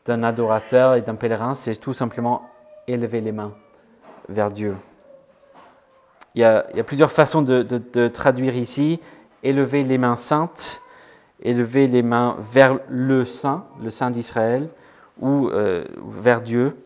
d'un 0.07 0.25
adorateur 0.25 0.97
et 0.97 1.03
d'un 1.03 1.15
pèlerin, 1.15 1.55
c'est 1.55 1.77
tout 1.77 1.93
simplement 1.93 2.51
élever 2.89 3.21
les 3.21 3.31
mains 3.31 3.55
vers 4.29 4.51
Dieu. 4.51 4.75
Il 6.35 6.43
y 6.43 6.45
a, 6.45 6.63
plusieurs 6.85 7.11
façons 7.11 7.43
de, 7.43 8.09
traduire 8.09 8.57
ici. 8.57 9.01
Élever 9.43 9.83
les 9.85 9.99
mains 9.99 10.17
saintes, 10.17 10.83
élever 11.43 11.87
les 11.87 12.03
mains 12.03 12.37
vers 12.39 12.79
le 12.89 13.25
Saint, 13.25 13.65
le 13.83 13.89
Saint 13.91 14.11
d'Israël, 14.11 14.69
ou 15.19 15.49
euh, 15.49 15.85
vers 16.07 16.43
Dieu, 16.43 16.77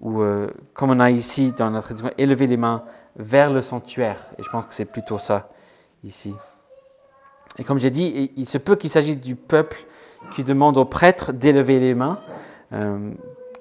ou 0.00 0.20
euh, 0.22 0.48
comme 0.74 0.90
on 0.90 1.00
a 1.00 1.10
ici 1.10 1.52
dans 1.52 1.70
notre 1.70 1.86
traduction, 1.86 2.10
élever 2.18 2.46
les 2.46 2.56
mains 2.56 2.82
vers 3.16 3.52
le 3.52 3.62
sanctuaire. 3.62 4.18
Et 4.38 4.42
je 4.42 4.48
pense 4.48 4.66
que 4.66 4.74
c'est 4.74 4.84
plutôt 4.84 5.18
ça 5.18 5.50
ici. 6.02 6.34
Et 7.58 7.64
comme 7.64 7.78
j'ai 7.78 7.90
dit, 7.90 8.32
il 8.36 8.46
se 8.46 8.58
peut 8.58 8.76
qu'il 8.76 8.90
s'agisse 8.90 9.18
du 9.18 9.36
peuple 9.36 9.84
qui 10.32 10.44
demande 10.44 10.76
aux 10.76 10.84
prêtres 10.84 11.32
d'élever 11.32 11.80
les 11.80 11.94
mains, 11.94 12.18
euh, 12.72 13.10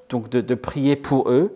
donc 0.10 0.29
de, 0.29 0.55
prier 0.55 0.96
pour 0.96 1.29
eux. 1.29 1.55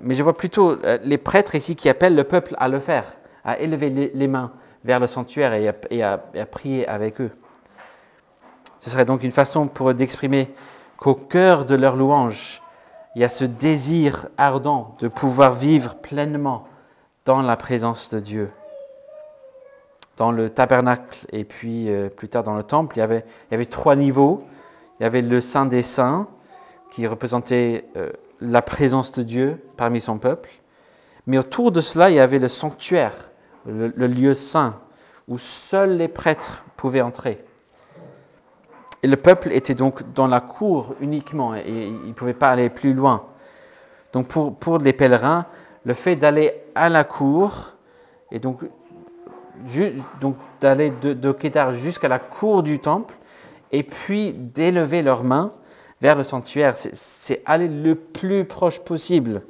Mais 0.00 0.14
je 0.14 0.22
vois 0.22 0.36
plutôt 0.36 0.78
les 1.02 1.18
prêtres 1.18 1.54
ici 1.54 1.76
qui 1.76 1.88
appellent 1.88 2.14
le 2.14 2.24
peuple 2.24 2.54
à 2.58 2.68
le 2.68 2.78
faire, 2.78 3.04
à 3.44 3.58
élever 3.58 3.90
les, 4.14 4.28
mains 4.28 4.52
vers 4.84 5.00
le 5.00 5.06
sanctuaire 5.06 5.52
et 5.52 6.02
à, 6.02 6.18
prier 6.46 6.86
avec 6.88 7.20
eux. 7.20 7.30
Ce 8.78 8.90
serait 8.90 9.04
donc 9.04 9.22
une 9.22 9.30
façon 9.30 9.66
pour 9.66 9.90
eux 9.90 9.94
d'exprimer 9.94 10.52
qu'au 10.96 11.14
cœur 11.14 11.64
de 11.64 11.74
leur 11.74 11.96
louange, 11.96 12.62
il 13.14 13.22
y 13.22 13.24
a 13.24 13.28
ce 13.28 13.44
désir 13.44 14.28
ardent 14.36 14.94
de 14.98 15.08
pouvoir 15.08 15.52
vivre 15.52 15.94
pleinement 15.94 16.66
dans 17.24 17.42
la 17.42 17.56
présence 17.56 18.10
de 18.10 18.20
Dieu. 18.20 18.50
Dans 20.16 20.32
le 20.32 20.50
tabernacle 20.50 21.26
et 21.32 21.44
puis 21.44 21.88
euh, 21.88 22.08
plus 22.08 22.28
tard 22.28 22.42
dans 22.42 22.54
le 22.54 22.62
temple, 22.62 22.96
il 22.96 23.00
y, 23.00 23.02
avait, 23.54 23.64
trois 23.64 23.96
niveaux. 23.96 24.44
Il 24.98 25.04
y 25.04 25.06
avait 25.06 25.22
le 25.22 25.40
Saint 25.40 25.66
des 25.66 25.82
Saints, 25.82 26.28
qui 26.90 27.06
représentait 27.06 27.86
euh, 27.96 28.10
la 28.44 28.62
présence 28.62 29.12
de 29.12 29.22
Dieu 29.22 29.62
parmi 29.76 30.00
son 30.00 30.18
peuple. 30.18 30.50
Mais 31.26 31.38
autour 31.38 31.72
de 31.72 31.80
cela, 31.80 32.10
il 32.10 32.16
y 32.16 32.20
avait 32.20 32.38
le 32.38 32.48
sanctuaire, 32.48 33.14
le, 33.66 33.88
lieu 34.06 34.34
saint, 34.34 34.78
où 35.26 35.38
seuls 35.38 35.96
les 35.96 36.08
prêtres 36.08 36.64
pouvaient 36.76 37.00
entrer. 37.00 37.42
Et 39.02 39.06
le 39.06 39.16
peuple 39.16 39.52
était 39.52 39.74
donc 39.74 40.12
dans 40.12 40.26
la 40.26 40.40
cour 40.40 40.94
uniquement 41.00 41.54
et 41.54 41.86
il 41.86 42.08
ne 42.08 42.12
pouvait 42.12 42.34
pas 42.34 42.50
aller 42.50 42.70
plus 42.70 42.94
loin. 42.94 43.24
Donc 44.12 44.28
pour, 44.28 44.56
pour 44.56 44.78
les 44.78 44.92
pèlerins, 44.92 45.46
le 45.84 45.94
fait 45.94 46.16
d'aller 46.16 46.54
à 46.74 46.88
la 46.88 47.04
cour 47.04 47.72
et 48.30 48.38
donc, 48.38 48.64
d'aller 50.60 50.92
de, 51.02 51.12
de 51.12 51.36
jusqu'à 51.72 52.08
la 52.08 52.18
cour 52.18 52.62
du 52.62 52.78
temple 52.78 53.14
et 53.72 53.82
puis 53.82 54.32
d'élever 54.32 55.02
leurs 55.02 55.24
mains 55.24 55.52
vers 56.00 56.16
le 56.16 56.24
sanctuaire, 56.24 56.74
c'est 56.76 57.42
aller 57.46 57.68
le 57.68 57.94
plus 57.94 58.44
proche 58.44 58.80
possible 58.80 59.42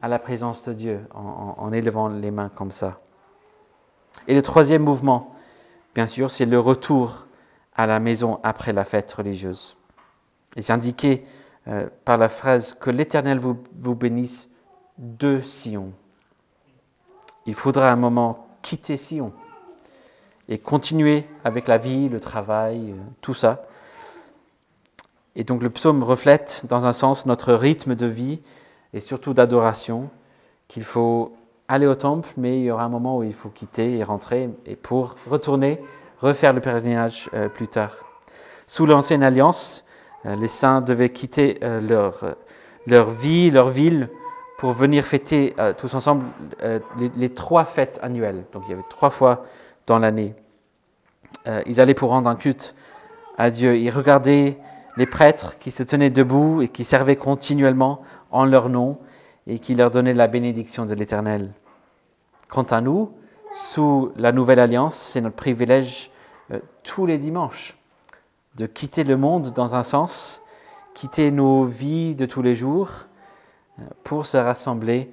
à 0.00 0.08
la 0.08 0.18
présence 0.18 0.64
de 0.68 0.72
Dieu 0.72 1.00
en, 1.14 1.72
élevant 1.72 2.08
les 2.08 2.30
mains 2.30 2.48
comme 2.48 2.70
ça. 2.70 3.00
Et 4.28 4.34
le 4.34 4.42
troisième 4.42 4.82
mouvement, 4.82 5.34
bien 5.94 6.06
sûr, 6.06 6.30
c'est 6.30 6.46
le 6.46 6.58
retour 6.58 7.26
à 7.74 7.86
la 7.86 8.00
maison 8.00 8.40
après 8.42 8.72
la 8.72 8.84
fête 8.84 9.12
religieuse. 9.12 9.76
Et 10.56 10.62
c'est 10.62 10.72
indiqué 10.72 11.24
euh, 11.68 11.88
par 12.04 12.18
la 12.18 12.28
phrase 12.28 12.74
que 12.74 12.90
l'Éternel 12.90 13.38
vous, 13.38 13.62
vous 13.78 13.94
bénisse 13.94 14.48
de 14.98 15.40
Sion. 15.40 15.92
Il 17.44 17.54
faudra 17.54 17.90
un 17.90 17.96
moment 17.96 18.46
quitter 18.62 18.96
Sion 18.96 19.32
et 20.48 20.58
continuer 20.58 21.26
avec 21.44 21.66
la 21.66 21.78
vie, 21.78 22.08
le 22.08 22.20
travail, 22.20 22.92
euh, 22.92 22.94
tout 23.20 23.34
ça. 23.34 23.64
Et 25.36 25.44
donc 25.44 25.62
le 25.62 25.70
psaume 25.70 26.02
reflète 26.02 26.64
dans 26.68 26.86
un 26.86 26.92
sens 26.92 27.26
notre 27.26 27.52
rythme 27.52 27.94
de 27.94 28.06
vie 28.06 28.40
et 28.94 29.00
surtout 29.00 29.34
d'adoration, 29.34 30.08
qu'il 30.66 30.82
faut 30.82 31.34
aller 31.68 31.86
au 31.86 31.94
temple, 31.94 32.30
mais 32.38 32.58
il 32.58 32.64
y 32.64 32.70
aura 32.70 32.84
un 32.84 32.88
moment 32.88 33.18
où 33.18 33.22
il 33.22 33.34
faut 33.34 33.50
quitter 33.50 33.98
et 33.98 34.02
rentrer, 34.02 34.48
et 34.64 34.74
pour 34.74 35.16
retourner 35.28 35.80
refaire 36.18 36.54
le 36.54 36.60
pèlerinage 36.60 37.28
euh, 37.34 37.48
plus 37.48 37.68
tard. 37.68 37.92
Sous 38.66 38.86
l'ancienne 38.86 39.22
alliance, 39.22 39.84
euh, 40.24 40.34
les 40.36 40.48
saints 40.48 40.80
devaient 40.80 41.10
quitter 41.10 41.58
euh, 41.62 41.80
leur, 41.80 42.36
leur 42.86 43.10
vie, 43.10 43.50
leur 43.50 43.68
ville, 43.68 44.08
pour 44.58 44.72
venir 44.72 45.04
fêter 45.04 45.54
tous 45.76 45.92
ensemble 45.92 46.24
les, 47.16 47.28
trois 47.28 47.66
fêtes 47.66 48.00
annuelles. 48.02 48.42
Donc 48.54 48.62
il 48.66 48.70
y 48.70 48.72
avait 48.72 48.88
trois 48.88 49.10
fois 49.10 49.44
dans 49.86 49.98
l'année. 49.98 50.34
ils 51.66 51.78
allaient 51.78 51.92
pour 51.92 52.08
rendre 52.08 52.30
un 52.30 52.36
culte 52.36 52.74
à 53.36 53.50
Dieu. 53.50 53.76
Ils 53.76 53.90
regardaient 53.90 54.56
les 54.96 55.06
prêtres 55.06 55.58
qui 55.58 55.70
se 55.70 55.82
tenaient 55.82 56.10
debout 56.10 56.62
et 56.62 56.68
qui 56.68 56.84
servaient 56.84 57.16
continuellement 57.16 58.00
en 58.30 58.44
leur 58.44 58.68
nom 58.68 58.98
et 59.46 59.58
qui 59.58 59.74
leur 59.74 59.90
donnaient 59.90 60.14
la 60.14 60.26
bénédiction 60.26 60.86
de 60.86 60.94
l'Éternel. 60.94 61.52
Quant 62.48 62.62
à 62.64 62.80
nous, 62.80 63.12
sous 63.52 64.12
la 64.16 64.32
nouvelle 64.32 64.58
alliance, 64.58 64.96
c'est 64.96 65.20
notre 65.20 65.36
privilège 65.36 66.10
euh, 66.50 66.60
tous 66.82 67.06
les 67.06 67.18
dimanches 67.18 67.76
de 68.56 68.66
quitter 68.66 69.04
le 69.04 69.16
monde 69.16 69.52
dans 69.52 69.74
un 69.74 69.82
sens, 69.82 70.42
quitter 70.94 71.30
nos 71.30 71.62
vies 71.64 72.14
de 72.14 72.26
tous 72.26 72.42
les 72.42 72.54
jours 72.54 72.90
euh, 73.78 73.82
pour 74.02 74.26
se 74.26 74.36
rassembler 74.36 75.12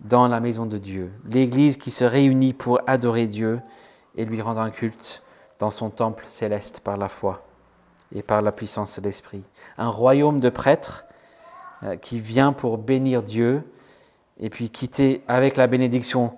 dans 0.00 0.28
la 0.28 0.40
maison 0.40 0.66
de 0.66 0.78
Dieu. 0.78 1.12
L'Église 1.28 1.76
qui 1.76 1.90
se 1.90 2.04
réunit 2.04 2.52
pour 2.52 2.80
adorer 2.86 3.26
Dieu 3.26 3.60
et 4.16 4.24
lui 4.24 4.40
rendre 4.40 4.60
un 4.60 4.70
culte 4.70 5.22
dans 5.58 5.70
son 5.70 5.90
temple 5.90 6.24
céleste 6.26 6.80
par 6.80 6.96
la 6.96 7.08
foi 7.08 7.44
et 8.14 8.22
par 8.22 8.42
la 8.42 8.52
puissance 8.52 8.98
de 8.98 9.04
l'Esprit. 9.04 9.42
Un 9.78 9.88
royaume 9.88 10.40
de 10.40 10.48
prêtres 10.48 11.04
euh, 11.82 11.96
qui 11.96 12.18
vient 12.18 12.52
pour 12.52 12.78
bénir 12.78 13.22
Dieu 13.22 13.62
et 14.38 14.50
puis 14.50 14.70
quitter 14.70 15.22
avec 15.28 15.56
la 15.56 15.66
bénédiction 15.66 16.32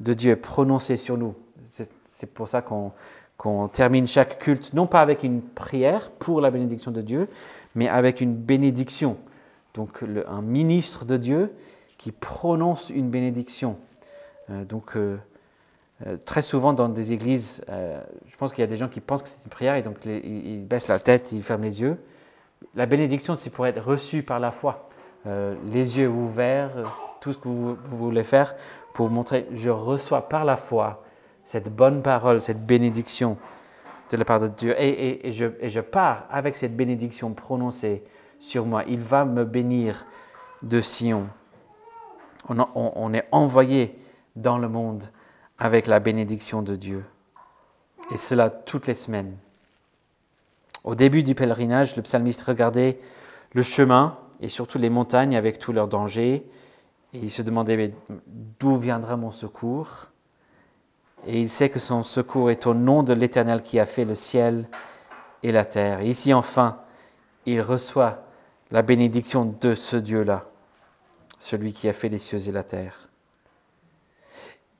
de 0.00 0.12
Dieu 0.14 0.36
prononcé 0.36 0.96
sur 0.96 1.16
nous. 1.16 1.34
C'est 1.66 2.26
pour 2.26 2.48
ça 2.48 2.62
qu'on 2.62 3.68
termine 3.68 4.06
chaque 4.06 4.38
culte, 4.38 4.72
non 4.74 4.86
pas 4.86 5.00
avec 5.00 5.22
une 5.22 5.42
prière 5.42 6.10
pour 6.10 6.40
la 6.40 6.50
bénédiction 6.50 6.90
de 6.90 7.00
Dieu, 7.00 7.28
mais 7.74 7.88
avec 7.88 8.20
une 8.20 8.34
bénédiction. 8.34 9.16
Donc 9.74 10.02
un 10.26 10.42
ministre 10.42 11.04
de 11.04 11.16
Dieu 11.16 11.52
qui 11.96 12.12
prononce 12.12 12.90
une 12.90 13.10
bénédiction. 13.10 13.76
Euh, 14.50 14.64
donc 14.64 14.96
euh, 14.96 15.18
euh, 16.06 16.16
très 16.24 16.42
souvent 16.42 16.72
dans 16.72 16.88
des 16.88 17.12
églises, 17.12 17.62
je 17.68 18.36
pense 18.36 18.52
qu'il 18.52 18.62
y 18.62 18.64
a 18.64 18.66
des 18.66 18.76
gens 18.76 18.88
qui 18.88 19.00
pensent 19.00 19.22
que 19.22 19.28
c'est 19.28 19.44
une 19.44 19.50
prière 19.50 19.74
et 19.74 19.82
donc 19.82 20.04
ils, 20.04 20.64
baissent 20.64 20.88
la 20.88 20.98
tête, 20.98 21.32
ils 21.32 21.42
ferment 21.42 21.64
les 21.64 21.80
yeux. 21.82 21.98
La 22.74 22.86
bénédiction, 22.86 23.34
c'est 23.34 23.50
pour 23.50 23.66
être 23.66 23.82
reçu 23.82 24.22
par 24.22 24.40
la 24.40 24.52
foi. 24.52 24.88
les 25.26 25.98
yeux 25.98 26.08
ouverts, 26.08 26.70
tout 27.20 27.32
ce 27.32 27.38
que 27.38 27.48
vous 27.48 27.76
voulez 27.84 28.24
faire 28.24 28.54
pour 28.94 29.10
montrer, 29.10 29.46
je 29.52 29.70
reçois 29.70 30.28
par 30.28 30.44
la 30.44 30.56
foi 30.56 31.02
cette 31.42 31.74
bonne 31.74 32.02
parole, 32.02 32.40
cette 32.40 32.64
bénédiction 32.64 33.36
de 34.10 34.16
la 34.16 34.24
part 34.24 34.40
de 34.40 34.48
Dieu. 34.48 34.74
Et, 34.78 35.30
je, 35.30 35.80
pars 35.80 36.26
avec 36.30 36.56
cette 36.56 36.76
bénédiction 36.76 37.32
prononcée 37.32 38.04
sur 38.38 38.66
moi. 38.66 38.84
Il 38.86 39.00
va 39.00 39.24
me 39.24 39.44
bénir 39.44 40.06
de 40.62 40.80
Sion. 40.80 41.28
On, 42.48 42.66
on 42.74 43.14
est 43.14 43.26
envoyé 43.32 43.98
dans 44.36 44.58
le 44.58 44.68
monde 44.68 45.04
avec 45.60 45.86
la 45.86 46.00
bénédiction 46.00 46.62
de 46.62 46.74
Dieu. 46.74 47.04
Et 48.10 48.16
cela 48.16 48.50
toutes 48.50 48.86
les 48.86 48.94
semaines. 48.94 49.36
Au 50.82 50.94
début 50.94 51.22
du 51.22 51.34
pèlerinage, 51.34 51.94
le 51.94 52.02
psalmiste 52.02 52.42
regardait 52.42 52.98
le 53.52 53.62
chemin 53.62 54.18
et 54.40 54.48
surtout 54.48 54.78
les 54.78 54.90
montagnes 54.90 55.36
avec 55.36 55.58
tous 55.58 55.72
leurs 55.72 55.86
dangers 55.86 56.48
et 57.12 57.18
il 57.18 57.30
se 57.30 57.42
demandait 57.42 57.92
d'où 58.58 58.76
viendra 58.76 59.16
mon 59.16 59.30
secours? 59.30 60.06
Et 61.26 61.38
il 61.38 61.50
sait 61.50 61.68
que 61.68 61.78
son 61.78 62.02
secours 62.02 62.50
est 62.50 62.66
au 62.66 62.72
nom 62.72 63.02
de 63.02 63.12
l'Éternel 63.12 63.62
qui 63.62 63.78
a 63.78 63.84
fait 63.84 64.06
le 64.06 64.14
ciel 64.14 64.66
et 65.42 65.52
la 65.52 65.66
terre. 65.66 66.00
Et 66.00 66.08
ici 66.08 66.32
enfin, 66.32 66.80
il 67.44 67.60
reçoit 67.60 68.24
la 68.70 68.80
bénédiction 68.80 69.44
de 69.60 69.74
ce 69.74 69.96
Dieu-là, 69.96 70.46
celui 71.38 71.74
qui 71.74 71.88
a 71.88 71.92
fait 71.92 72.08
les 72.08 72.18
cieux 72.18 72.48
et 72.48 72.52
la 72.52 72.62
terre. 72.62 73.09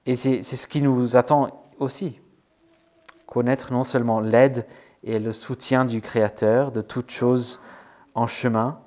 Et 0.07 0.17
c'est 0.17 0.43
ce 0.43 0.67
qui 0.67 0.83
nous 0.83 1.17
attend 1.17 1.65
aussi, 1.79 2.21
connaître 3.27 3.73
non 3.73 3.85
seulement 3.85 4.21
l'aide 4.21 4.67
et 5.05 5.19
le 5.19 5.33
soutien 5.33 5.85
du 5.85 6.01
Créateur 6.01 6.73
de 6.73 6.81
toutes 6.81 7.11
choses 7.11 7.61
en 8.15 8.27
chemin, 8.27 8.81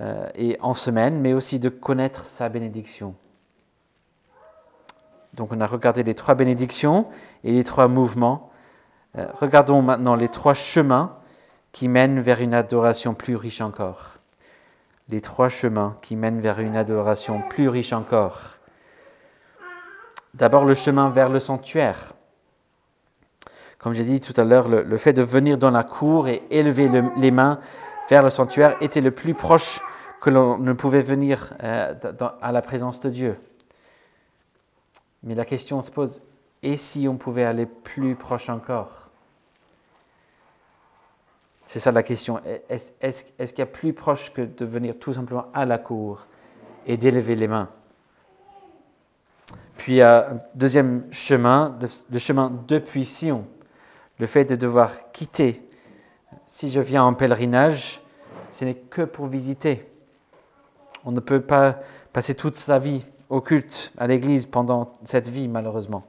euh, 0.00 0.28
et 0.34 0.56
en 0.62 0.72
semaine, 0.72 1.20
mais 1.20 1.34
aussi 1.34 1.58
de 1.58 1.68
connaître 1.68 2.24
sa 2.24 2.48
bénédiction. 2.48 3.14
Donc 5.34 5.52
on 5.52 5.60
a 5.60 5.66
regardé 5.66 6.02
les 6.02 6.14
trois 6.14 6.34
bénédictions 6.34 7.06
et 7.44 7.52
les 7.52 7.64
trois 7.64 7.86
mouvements. 7.86 8.50
Euh, 9.18 9.26
regardons 9.34 9.82
maintenant 9.82 10.14
les 10.14 10.30
trois 10.30 10.54
chemins 10.54 11.18
qui 11.72 11.88
mènent 11.88 12.20
vers 12.20 12.40
une 12.40 12.54
adoration 12.54 13.12
plus 13.12 13.36
riche 13.36 13.60
encore. 13.60 14.14
Les 15.10 15.20
trois 15.20 15.50
chemins 15.50 15.98
qui 16.00 16.16
mènent 16.16 16.40
vers 16.40 16.60
une 16.60 16.76
adoration 16.76 17.42
plus 17.50 17.68
riche 17.68 17.92
encore. 17.92 18.56
D'abord 20.34 20.64
le 20.64 20.74
chemin 20.74 21.10
vers 21.10 21.28
le 21.28 21.40
sanctuaire. 21.40 22.12
Comme 23.78 23.94
j'ai 23.94 24.04
dit 24.04 24.20
tout 24.20 24.38
à 24.38 24.44
l'heure, 24.44 24.68
le, 24.68 24.98
fait 24.98 25.12
de 25.12 25.22
venir 25.22 25.56
dans 25.58 25.70
la 25.70 25.84
cour 25.84 26.28
et 26.28 26.42
élever 26.50 26.90
les 27.16 27.30
mains 27.30 27.58
vers 28.08 28.22
le 28.22 28.30
sanctuaire 28.30 28.76
était 28.80 29.00
le 29.00 29.10
plus 29.10 29.34
proche 29.34 29.80
que 30.20 30.28
l'on 30.28 30.58
ne 30.58 30.72
pouvait 30.74 31.00
venir 31.00 31.54
euh, 31.62 31.94
à 32.42 32.52
la 32.52 32.60
présence 32.60 33.00
de 33.00 33.08
Dieu. 33.08 33.38
Mais 35.22 35.34
la 35.34 35.44
question 35.44 35.80
se 35.80 35.90
pose, 35.90 36.22
et 36.62 36.76
si 36.76 37.08
on 37.08 37.16
pouvait 37.16 37.44
aller 37.44 37.66
plus 37.66 38.16
proche 38.16 38.48
encore? 38.48 39.10
C'est 41.66 41.80
ça 41.80 41.92
la 41.92 42.02
question. 42.02 42.40
Est-ce 42.68 43.52
qu'il 43.52 43.58
y 43.60 43.62
a 43.62 43.66
plus 43.66 43.92
proche 43.92 44.32
que 44.32 44.42
de 44.42 44.64
venir 44.64 44.98
tout 44.98 45.12
simplement 45.12 45.46
à 45.54 45.64
la 45.64 45.78
cour 45.78 46.26
et 46.86 46.96
d'élever 46.96 47.36
les 47.36 47.48
mains? 47.48 47.68
Puis 49.80 49.92
il 49.92 49.96
y 49.96 50.02
a 50.02 50.32
un 50.32 50.40
deuxième 50.54 51.04
chemin, 51.10 51.78
le 52.10 52.18
chemin 52.18 52.52
depuis 52.68 53.06
Sion. 53.06 53.46
Le 54.18 54.26
fait 54.26 54.44
de 54.44 54.54
devoir 54.54 55.10
quitter. 55.10 55.66
Si 56.44 56.70
je 56.70 56.80
viens 56.80 57.02
en 57.02 57.14
pèlerinage, 57.14 58.02
ce 58.50 58.66
n'est 58.66 58.74
que 58.74 59.00
pour 59.00 59.24
visiter. 59.24 59.90
On 61.06 61.12
ne 61.12 61.20
peut 61.20 61.40
pas 61.40 61.78
passer 62.12 62.34
toute 62.34 62.56
sa 62.56 62.78
vie 62.78 63.06
au 63.30 63.40
culte, 63.40 63.90
à 63.96 64.06
l'église 64.06 64.44
pendant 64.44 64.98
cette 65.04 65.28
vie, 65.28 65.48
malheureusement. 65.48 66.04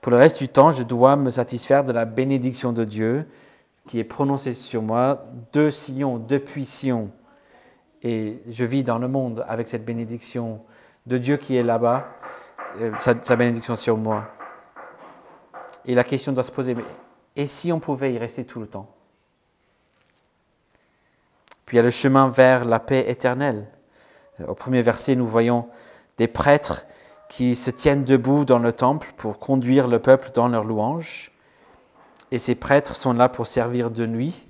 Pour 0.00 0.10
le 0.10 0.18
reste 0.18 0.38
du 0.38 0.48
temps, 0.48 0.72
je 0.72 0.82
dois 0.82 1.14
me 1.14 1.30
satisfaire 1.30 1.84
de 1.84 1.92
la 1.92 2.06
bénédiction 2.06 2.72
de 2.72 2.82
Dieu 2.82 3.28
qui 3.86 4.00
est 4.00 4.04
prononcée 4.04 4.52
sur 4.52 4.82
moi 4.82 5.26
de 5.52 5.70
Sion, 5.70 6.18
depuis 6.18 6.64
Sion. 6.64 7.12
Et 8.02 8.42
je 8.48 8.64
vis 8.64 8.82
dans 8.82 8.98
le 8.98 9.06
monde 9.06 9.44
avec 9.46 9.68
cette 9.68 9.84
bénédiction 9.84 10.60
de 11.06 11.18
Dieu 11.18 11.36
qui 11.36 11.56
est 11.56 11.62
là-bas, 11.62 12.08
euh, 12.80 12.92
sa, 12.98 13.36
bénédiction 13.36 13.76
sur 13.76 13.96
moi. 13.96 14.28
Et 15.84 15.94
la 15.94 16.04
question 16.04 16.32
doit 16.32 16.42
se 16.42 16.52
poser, 16.52 16.74
mais 16.74 16.84
et 17.36 17.46
si 17.46 17.70
on 17.72 17.80
pouvait 17.80 18.12
y 18.12 18.18
rester 18.18 18.44
tout 18.44 18.60
le 18.60 18.66
temps? 18.66 18.90
Puis 21.64 21.76
il 21.76 21.78
y 21.78 21.80
a 21.80 21.82
le 21.82 21.90
chemin 21.90 22.28
vers 22.28 22.64
la 22.64 22.80
paix 22.80 23.04
éternelle. 23.08 23.66
Au 24.46 24.54
premier 24.54 24.82
verset, 24.82 25.16
nous 25.16 25.26
voyons 25.26 25.68
des 26.18 26.28
prêtres 26.28 26.86
qui 27.28 27.54
se 27.54 27.70
tiennent 27.70 28.04
debout 28.04 28.44
dans 28.44 28.58
le 28.58 28.72
temple 28.72 29.12
pour 29.16 29.38
conduire 29.38 29.88
le 29.88 30.00
peuple 30.00 30.30
dans 30.32 30.48
leur 30.48 30.64
louange. 30.64 31.32
Et 32.30 32.38
ces 32.38 32.54
prêtres 32.54 32.94
sont 32.94 33.12
là 33.12 33.28
pour 33.28 33.46
servir 33.46 33.90
de 33.90 34.06
nuit. 34.06 34.48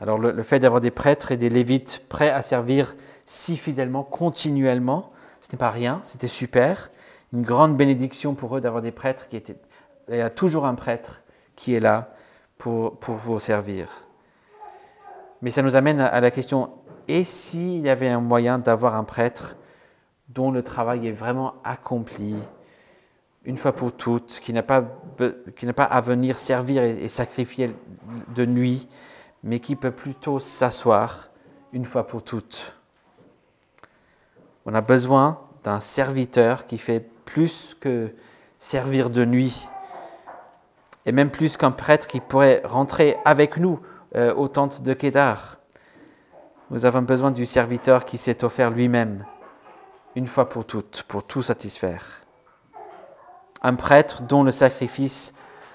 Alors 0.00 0.18
le, 0.18 0.42
fait 0.42 0.58
d'avoir 0.58 0.80
des 0.80 0.90
prêtres 0.90 1.32
et 1.32 1.36
des 1.36 1.48
lévites 1.48 2.02
prêts 2.08 2.30
à 2.30 2.42
servir 2.42 2.94
si 3.24 3.56
fidèlement, 3.56 4.02
continuellement, 4.02 5.12
ce 5.40 5.52
n'est 5.52 5.58
pas 5.58 5.70
rien, 5.70 6.00
c'était 6.02 6.26
super. 6.26 6.90
Une 7.32 7.42
grande 7.42 7.76
bénédiction 7.76 8.34
pour 8.34 8.56
eux 8.56 8.60
d'avoir 8.60 8.82
des 8.82 8.92
prêtres 8.92 9.28
qui 9.28 9.36
étaient... 9.36 9.56
Il 10.08 10.16
y 10.16 10.20
a 10.20 10.30
toujours 10.30 10.66
un 10.66 10.74
prêtre 10.74 11.22
qui 11.56 11.74
est 11.74 11.80
là 11.80 12.12
pour, 12.58 12.98
pour 12.98 13.14
vous 13.14 13.38
servir. 13.38 13.88
Mais 15.42 15.50
ça 15.50 15.62
nous 15.62 15.76
amène 15.76 16.00
à 16.00 16.20
la 16.20 16.30
question, 16.30 16.70
et 17.08 17.24
s'il 17.24 17.80
y 17.80 17.88
avait 17.88 18.08
un 18.08 18.20
moyen 18.20 18.58
d'avoir 18.58 18.94
un 18.94 19.04
prêtre 19.04 19.56
dont 20.28 20.50
le 20.50 20.62
travail 20.62 21.06
est 21.06 21.12
vraiment 21.12 21.54
accompli, 21.64 22.34
une 23.44 23.56
fois 23.56 23.72
pour 23.72 23.92
toutes, 23.92 24.40
qui 24.40 24.52
n'a 24.52 24.62
pas, 24.62 24.84
qui 25.56 25.66
pas 25.66 25.84
à 25.84 26.00
venir 26.00 26.38
servir 26.38 26.82
et, 26.82 27.08
sacrifier 27.08 27.74
de 28.34 28.46
nuit, 28.46 28.88
mais 29.44 29.60
qui 29.60 29.76
peut 29.76 29.90
plutôt 29.90 30.38
s'asseoir 30.40 31.28
une 31.72 31.84
fois 31.84 32.06
pour 32.06 32.24
toutes. 32.24 32.76
On 34.64 34.74
a 34.74 34.80
besoin 34.80 35.38
d'un 35.62 35.80
serviteur 35.80 36.66
qui 36.66 36.78
fait 36.78 37.00
plus 37.26 37.76
que 37.78 38.14
servir 38.58 39.10
de 39.10 39.24
nuit, 39.24 39.68
et 41.04 41.12
même 41.12 41.30
plus 41.30 41.58
qu'un 41.58 41.70
prêtre 41.70 42.06
qui 42.06 42.20
pourrait 42.20 42.62
rentrer 42.64 43.18
avec 43.26 43.58
nous 43.58 43.80
euh, 44.16 44.34
au 44.34 44.48
temple 44.48 44.80
de 44.80 44.94
Kédar. 44.94 45.58
Nous 46.70 46.86
avons 46.86 47.02
besoin 47.02 47.30
du 47.30 47.44
serviteur 47.44 48.06
qui 48.06 48.16
s'est 48.16 48.42
offert 48.42 48.70
lui-même, 48.70 49.26
une 50.16 50.26
fois 50.26 50.48
pour 50.48 50.64
toutes, 50.64 51.04
pour 51.06 51.22
tout 51.22 51.42
satisfaire. 51.42 52.22
Un 53.60 53.74
prêtre 53.74 54.22
dont 54.22 54.42
le 54.42 54.50
sacrifice 54.50 55.34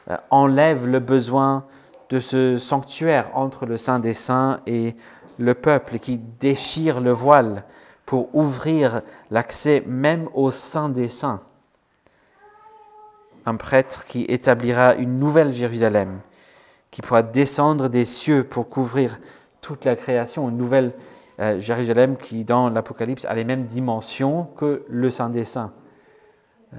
euh, 0.10 0.18
enlève 0.32 0.88
le 0.88 1.00
besoin 1.00 1.66
de 2.10 2.20
ce 2.20 2.58
sanctuaire 2.58 3.30
entre 3.36 3.66
le 3.66 3.78
Saint 3.78 4.00
des 4.00 4.14
Saints 4.14 4.62
et 4.66 4.96
le 5.38 5.54
peuple, 5.54 6.00
qui 6.00 6.18
déchire 6.18 7.00
le 7.02 7.12
voile 7.12 7.64
pour 8.06 8.34
ouvrir 8.36 9.02
l'accès 9.30 9.84
même 9.86 10.28
au 10.34 10.52
Saint 10.52 10.90
des 10.90 11.08
Saints. 11.08 11.42
Un 13.46 13.56
prêtre 13.56 14.06
qui 14.06 14.26
établira 14.28 14.96
une 14.96 15.20
nouvelle 15.20 15.54
Jérusalem, 15.54 16.20
qui 16.92 17.02
pourra 17.02 17.22
descendre 17.22 17.88
des 17.88 18.06
cieux 18.06 18.44
pour 18.44 18.68
couvrir 18.68 19.20
toute 19.62 19.86
la 19.86 19.96
création, 19.96 20.50
une 20.50 20.58
nouvelle 20.58 20.94
euh, 21.40 21.60
Jérusalem 21.60 22.18
qui, 22.18 22.44
dans 22.44 22.70
l'Apocalypse, 22.70 23.26
a 23.26 23.34
les 23.34 23.46
mêmes 23.46 23.66
dimensions 23.66 24.46
que 24.56 24.84
le 24.90 25.10
Saint 25.10 25.30
des 25.30 25.44
Saints. 25.44 25.72
Euh, 26.74 26.78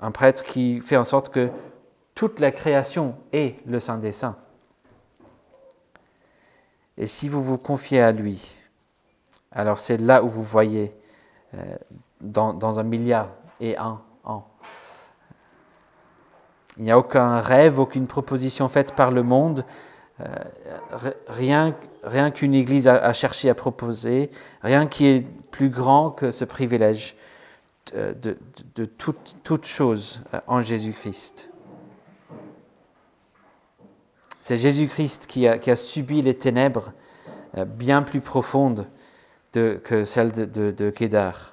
un 0.00 0.10
prêtre 0.10 0.44
qui 0.44 0.80
fait 0.80 0.96
en 0.96 1.04
sorte 1.04 1.30
que 1.30 1.50
toute 2.14 2.40
la 2.40 2.50
création 2.50 3.16
est 3.32 3.56
le 3.66 3.80
Saint 3.80 3.98
des 3.98 4.12
Saints. 4.12 4.36
Et 6.98 7.06
si 7.06 7.28
vous 7.28 7.42
vous 7.42 7.58
confiez 7.58 8.00
à 8.00 8.12
lui, 8.12 8.54
alors 9.50 9.78
c'est 9.78 9.98
là 9.98 10.22
où 10.22 10.28
vous 10.28 10.42
voyez 10.42 10.94
euh, 11.54 11.76
dans, 12.20 12.78
un 12.78 12.82
milliard 12.82 13.30
et 13.60 13.76
un 13.76 14.00
ans. 14.24 14.46
Il 16.78 16.84
n'y 16.84 16.90
a 16.90 16.98
aucun 16.98 17.40
rêve, 17.40 17.78
aucune 17.78 18.06
proposition 18.06 18.68
faite 18.68 18.94
par 18.94 19.10
le 19.10 19.22
monde 19.22 19.64
euh, 20.20 21.12
rien, 21.28 22.30
qu'une 22.30 22.54
Église 22.54 22.86
a, 22.86 23.12
cherché 23.12 23.48
à 23.48 23.54
proposer, 23.54 24.30
rien 24.62 24.86
qui 24.86 25.06
est 25.06 25.26
plus 25.50 25.70
grand 25.70 26.10
que 26.10 26.30
ce 26.30 26.44
privilège 26.44 27.16
de, 27.94 28.38
de, 28.74 28.84
toute, 28.84 29.66
chose 29.66 30.22
euh, 30.32 30.40
en 30.46 30.60
Jésus-Christ. 30.60 31.51
C'est 34.42 34.56
Jésus-Christ 34.56 35.28
qui 35.28 35.46
a, 35.46 35.76
subi 35.76 36.20
les 36.20 36.36
ténèbres 36.36 36.92
euh, 37.56 37.64
bien 37.64 38.02
plus 38.02 38.20
profondes 38.20 38.88
de, 39.52 39.80
que 39.84 40.02
celles 40.02 40.32
de, 40.32 40.72
de, 40.72 40.90
Kédar, 40.90 41.52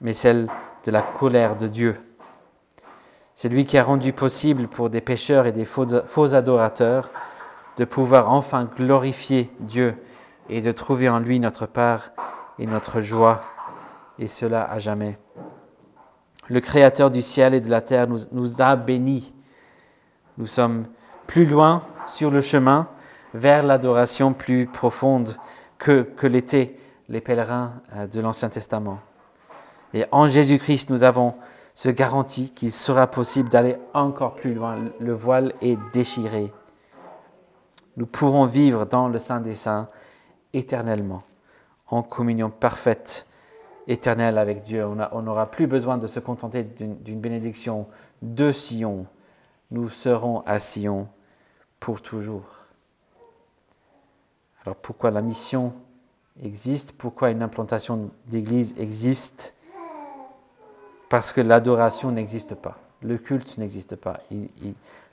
mais 0.00 0.14
celles 0.14 0.48
de 0.86 0.90
la 0.90 1.02
colère 1.02 1.58
de 1.58 1.68
Dieu. 1.68 1.96
C'est 3.34 3.50
lui 3.50 3.66
qui 3.66 3.76
a 3.76 3.84
rendu 3.84 4.14
possible 4.14 4.68
pour 4.68 4.88
des 4.88 5.02
pécheurs 5.02 5.46
et 5.46 5.52
des 5.52 5.66
faux, 5.66 6.34
adorateurs 6.34 7.10
de 7.76 7.84
pouvoir 7.84 8.32
enfin 8.32 8.64
glorifier 8.64 9.50
Dieu 9.60 9.96
et 10.48 10.62
de 10.62 10.72
trouver 10.72 11.10
en 11.10 11.18
lui 11.18 11.40
notre 11.40 11.66
part 11.66 12.12
et 12.58 12.64
notre 12.64 13.02
joie, 13.02 13.42
et 14.18 14.28
cela 14.28 14.64
à 14.64 14.78
jamais. 14.78 15.18
Le 16.48 16.60
Créateur 16.60 17.10
du 17.10 17.20
ciel 17.20 17.52
et 17.52 17.60
de 17.60 17.68
la 17.68 17.82
terre 17.82 18.08
nous, 18.08 18.20
nous 18.32 18.62
a 18.62 18.76
bénis. 18.76 19.34
Nous 20.38 20.46
sommes 20.46 20.86
plus 21.30 21.46
loin 21.46 21.84
sur 22.06 22.28
le 22.32 22.40
chemin 22.40 22.88
vers 23.34 23.62
l'adoration 23.62 24.32
plus 24.32 24.66
profonde 24.66 25.36
que, 25.78 26.02
que 26.02 26.26
l'étaient 26.26 26.74
les 27.08 27.20
pèlerins 27.20 27.74
euh, 27.94 28.08
de 28.08 28.20
l'Ancien 28.20 28.48
Testament. 28.48 28.98
Et 29.94 30.06
en 30.10 30.26
Jésus-Christ, 30.26 30.90
nous 30.90 31.04
avons 31.04 31.36
se 31.72 31.88
garantit 31.88 32.50
qu'il 32.50 32.72
sera 32.72 33.06
possible 33.06 33.48
d'aller 33.48 33.76
encore 33.94 34.34
plus 34.34 34.54
loin. 34.54 34.76
Le 34.98 35.12
voile 35.12 35.52
est 35.62 35.78
déchiré. 35.92 36.52
Nous 37.96 38.06
pourrons 38.06 38.44
vivre 38.44 38.84
dans 38.84 39.06
le 39.06 39.20
Saint 39.20 39.40
des 39.40 39.54
Saints 39.54 39.88
éternellement, 40.52 41.22
en 41.86 42.02
communion 42.02 42.50
parfaite, 42.50 43.28
éternelle 43.86 44.36
avec 44.36 44.62
Dieu. 44.62 44.84
On 44.84 45.22
n'aura 45.22 45.48
plus 45.48 45.68
besoin 45.68 45.96
de 45.96 46.08
se 46.08 46.18
contenter 46.18 46.64
d'une 46.64 47.20
bénédiction 47.20 47.86
de 48.20 48.50
Sion. 48.50 49.06
Nous 49.70 49.88
serons 49.88 50.42
à 50.44 50.58
Sion 50.58 51.06
pour 51.80 52.02
toujours. 52.02 52.44
Alors 54.64 54.76
pourquoi 54.76 55.10
la 55.10 55.22
mission 55.22 55.72
existe? 56.42 56.92
Pourquoi 56.92 57.30
une 57.30 57.42
implantation 57.42 58.10
d'église 58.26 58.74
existe? 58.78 59.54
Parce 61.08 61.32
que 61.32 61.40
l'adoration 61.40 62.12
n'existe 62.12 62.54
pas, 62.54 62.78
le 63.02 63.18
culte 63.18 63.58
n'existe 63.58 63.96
pas. 63.96 64.20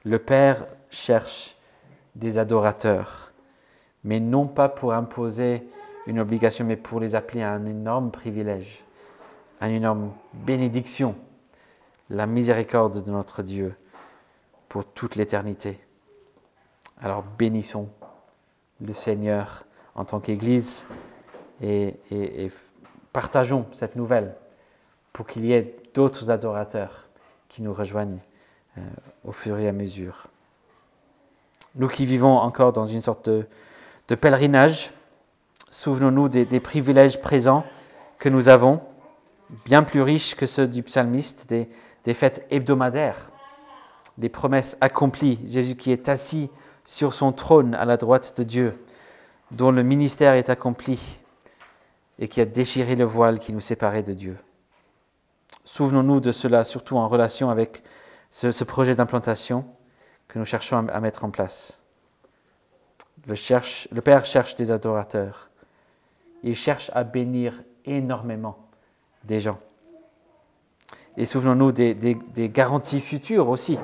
le 0.04 0.20
Père 0.20 0.68
cherche 0.90 1.58
des 2.16 2.38
adorateurs, 2.38 3.32
mais 4.04 4.20
non 4.20 4.48
pas 4.48 4.70
pour 4.70 4.94
imposer 4.94 5.68
une 6.06 6.20
obligation, 6.20 6.66
mais 6.66 6.76
pour 6.76 7.00
les 7.00 7.16
appeler 7.16 7.42
à 7.42 7.52
un 7.52 7.66
énorme 7.66 8.12
privilège, 8.12 8.84
à 9.60 9.70
une 9.70 9.76
énorme 9.76 10.12
bénédiction, 10.34 11.16
la 12.10 12.26
miséricorde 12.26 13.04
de 13.04 13.12
notre 13.12 13.42
Dieu 13.42 13.76
pour 14.70 14.86
toute 14.86 15.16
l'éternité. 15.16 15.80
Alors 17.02 17.24
bénissons 17.38 17.90
le 18.82 18.94
Seigneur 18.94 19.66
en 19.96 20.04
tant 20.04 20.20
qu'Église 20.20 20.88
et, 21.62 21.96
partageons 23.14 23.66
cette 23.72 23.96
nouvelle 23.96 24.36
pour 25.14 25.26
qu'il 25.28 25.46
y 25.46 25.54
ait 25.54 25.76
d'autres 25.94 26.30
adorateurs 26.30 27.08
qui 27.50 27.62
nous 27.62 27.74
rejoignent 27.74 28.20
euh, 28.78 28.82
au 29.24 29.32
fur 29.32 29.58
et 29.58 29.68
à 29.68 29.72
mesure. 29.72 30.28
Nous 31.76 31.88
qui 31.88 32.06
vivons 32.06 32.38
encore 32.38 32.74
dans 32.74 32.86
une 32.86 33.02
sorte 33.02 33.30
de, 33.30 34.16
pèlerinage, 34.16 34.92
souvenons-nous 35.70 36.30
des, 36.30 36.60
privilèges 36.60 37.20
présents 37.22 37.64
que 38.20 38.30
nous 38.30 38.50
avons, 38.50 38.82
bien 39.66 39.84
plus 39.84 40.02
riches 40.02 40.36
que 40.36 40.46
ceux 40.46 40.68
du 40.68 40.84
psalmiste, 40.84 41.48
des, 41.50 42.14
fêtes 42.14 42.46
hebdomadaires, 42.50 43.32
des 44.18 44.30
promesses 44.30 44.78
accomplies, 44.82 45.40
Jésus 45.46 45.76
qui 45.76 45.92
est 45.92 46.10
assis 46.10 46.50
sur 46.88 47.14
son 47.14 47.34
trône 47.34 47.76
à 47.76 47.84
la 47.84 47.98
droite 47.98 48.38
de 48.38 48.44
Dieu, 48.44 48.82
dont 49.52 49.72
le 49.72 49.84
ministère 49.84 50.34
est 50.36 50.50
accompli 50.50 51.20
et 52.18 52.30
qui 52.30 52.40
a 52.40 52.46
déchiré 52.46 52.96
le 52.96 53.04
voile 53.04 53.40
qui 53.40 53.52
nous 53.52 53.60
séparait 53.60 54.04
de 54.04 54.14
Dieu. 54.14 54.38
Souvenons-nous 55.66 56.22
de 56.22 56.32
cela, 56.32 56.64
surtout 56.64 56.96
en 56.98 57.10
relation 57.10 57.50
avec 57.50 57.84
ce, 58.30 58.64
projet 58.64 58.96
d'implantation 58.96 59.66
que 60.30 60.40
nous 60.40 60.46
cherchons 60.46 60.88
à, 60.88 61.02
mettre 61.02 61.26
en 61.26 61.30
place. 61.30 61.82
Le, 63.28 64.00
Père 64.00 64.24
cherche 64.24 64.56
des 64.56 64.72
adorateurs. 64.72 65.50
Il 66.42 66.56
cherche 66.56 66.90
à 66.94 67.04
bénir 67.04 67.64
énormément 67.84 68.58
des 69.26 69.42
gens. 69.42 69.60
Et 71.18 71.26
souvenons-nous 71.26 71.74
des 71.74 72.50
garanties 72.50 73.02
futures 73.02 73.50
aussi, 73.50 73.78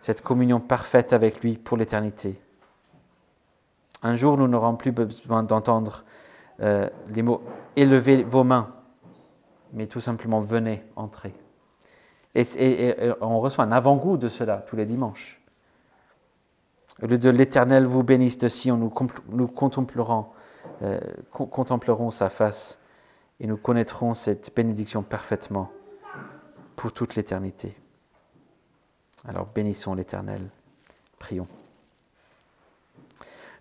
cette 0.00 0.22
communion 0.22 0.60
parfaite 0.60 1.12
avec 1.12 1.42
lui 1.42 1.56
pour 1.56 1.76
l'éternité. 1.76 2.40
Un 4.02 4.14
jour, 4.14 4.36
nous 4.36 4.48
n'aurons 4.48 4.76
plus 4.76 4.92
besoin 4.92 5.42
d'entendre 5.42 6.04
euh, 6.60 6.88
les 7.08 7.22
mots 7.22 7.42
élevez 7.76 8.22
vos 8.22 8.44
mains, 8.44 8.72
mais 9.72 9.86
tout 9.86 10.00
simplement 10.00 10.40
venez, 10.40 10.84
entrez. 10.96 11.34
Et, 12.34 12.94
on 13.22 13.40
reçoit 13.40 13.64
un 13.64 13.72
avant-goût 13.72 14.18
de 14.18 14.28
cela 14.28 14.58
tous 14.58 14.76
les 14.76 14.84
dimanches. 14.84 15.40
Au 17.02 17.06
lieu 17.06 17.18
de 17.18 17.30
l'Éternel 17.30 17.84
vous 17.84 18.02
bénisse 18.02 18.38
de 18.38 18.48
Sion, 18.48 18.76
nous, 18.76 18.92
euh, 20.82 21.00
contemplerons 21.30 22.10
sa 22.10 22.28
face 22.28 22.78
et 23.40 23.46
nous 23.46 23.56
connaîtrons 23.56 24.14
cette 24.14 24.54
bénédiction 24.54 25.02
parfaitement 25.02 25.70
pour 26.74 26.92
toute 26.92 27.16
l'éternité. 27.16 27.76
Alors 29.28 29.46
bénissons 29.46 29.94
l'Éternel. 29.94 30.48
Prions. 31.18 31.48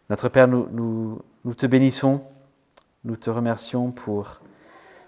Notre 0.10 0.30
Père, 0.30 0.48
nous, 0.48 1.20
te 1.58 1.66
bénissons, 1.66 2.22
nous 3.04 3.16
te 3.16 3.30
remercions 3.30 3.92
pour, 3.92 4.42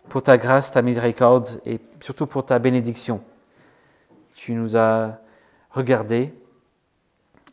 pour 0.10 0.24
ta 0.24 0.38
grâce, 0.38 0.72
ta 0.72 0.82
miséricorde 0.82 1.62
et 1.66 1.80
surtout 2.00 2.26
pour 2.26 2.46
ta 2.46 2.58
bénédiction. 2.58 3.22
Tu 4.34 4.54
nous 4.54 4.76
as 4.78 5.20
regardés 5.70 6.34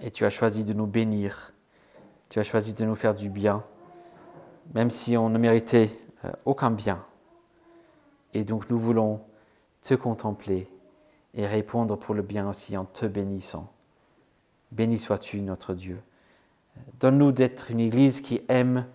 et 0.01 0.11
tu 0.11 0.25
as 0.25 0.31
choisi 0.31 0.65
de 0.65 0.73
nous 0.73 0.87
bénir. 0.87 1.53
Tu 2.31 2.39
as 2.39 2.43
choisi 2.43 2.73
de 2.73 2.85
nous 2.85 2.95
faire 2.95 3.15
du 3.15 3.29
bien, 3.29 3.63
même 4.75 4.91
si 4.91 5.17
on 5.17 5.29
ne 5.29 5.39
méritait 5.39 5.91
euh, 6.25 6.33
aucun 6.47 6.71
bien. 6.71 7.05
Et 8.33 8.45
donc 8.45 8.71
nous 8.71 8.79
voulons 8.79 9.21
te 9.83 9.95
contempler 9.95 10.67
et 11.37 11.47
répondre 11.47 11.97
pour 11.97 12.15
le 12.15 12.23
bien 12.23 12.49
aussi 12.49 12.77
en 12.77 12.85
te 12.85 13.07
bénissant. 13.07 13.71
Béni 14.73 14.99
sois-tu, 14.99 15.41
notre 15.41 15.75
Dieu. 15.75 16.01
Donne-nous 17.01 17.33
d'être 17.33 17.71
une 17.71 17.81
Église 17.81 18.21
qui 18.21 18.41
aime 18.49 18.87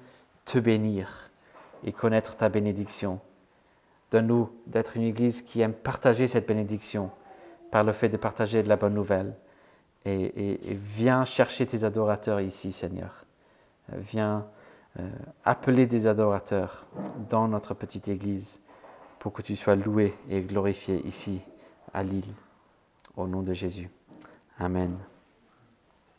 te 0.45 0.59
bénir 0.59 1.29
et 1.83 1.91
connaître 1.91 2.35
ta 2.35 2.49
bénédiction. 2.49 3.19
Donne-nous 4.11 4.49
d'être 4.67 4.97
une 4.97 5.03
Église 5.03 5.41
qui 5.41 5.61
aime 5.61 5.73
partager 5.73 6.27
cette 6.27 6.47
bénédiction 6.47 7.11
par 7.71 7.83
le 7.83 7.91
fait 7.91 8.09
de 8.09 8.17
partager 8.17 8.63
de 8.63 8.69
la 8.69 8.75
bonne 8.75 8.93
nouvelle. 8.93 9.35
Et, 10.05 10.59
viens 10.63 11.23
chercher 11.23 11.65
tes 11.65 11.83
adorateurs 11.83 12.41
ici, 12.41 12.71
Seigneur. 12.71 13.25
Viens 13.89 14.47
euh, 14.99 15.07
appeler 15.45 15.85
des 15.85 16.07
adorateurs 16.07 16.87
dans 17.29 17.47
notre 17.47 17.73
petite 17.73 18.07
Église 18.07 18.61
pour 19.19 19.33
que 19.33 19.41
tu 19.41 19.55
sois 19.55 19.75
loué 19.75 20.15
et 20.29 20.41
glorifié 20.41 21.05
ici 21.05 21.41
à 21.93 22.03
Lille. 22.03 22.33
Au 23.15 23.27
nom 23.27 23.41
de 23.41 23.53
Jésus. 23.53 23.89
Amen. 24.57 24.97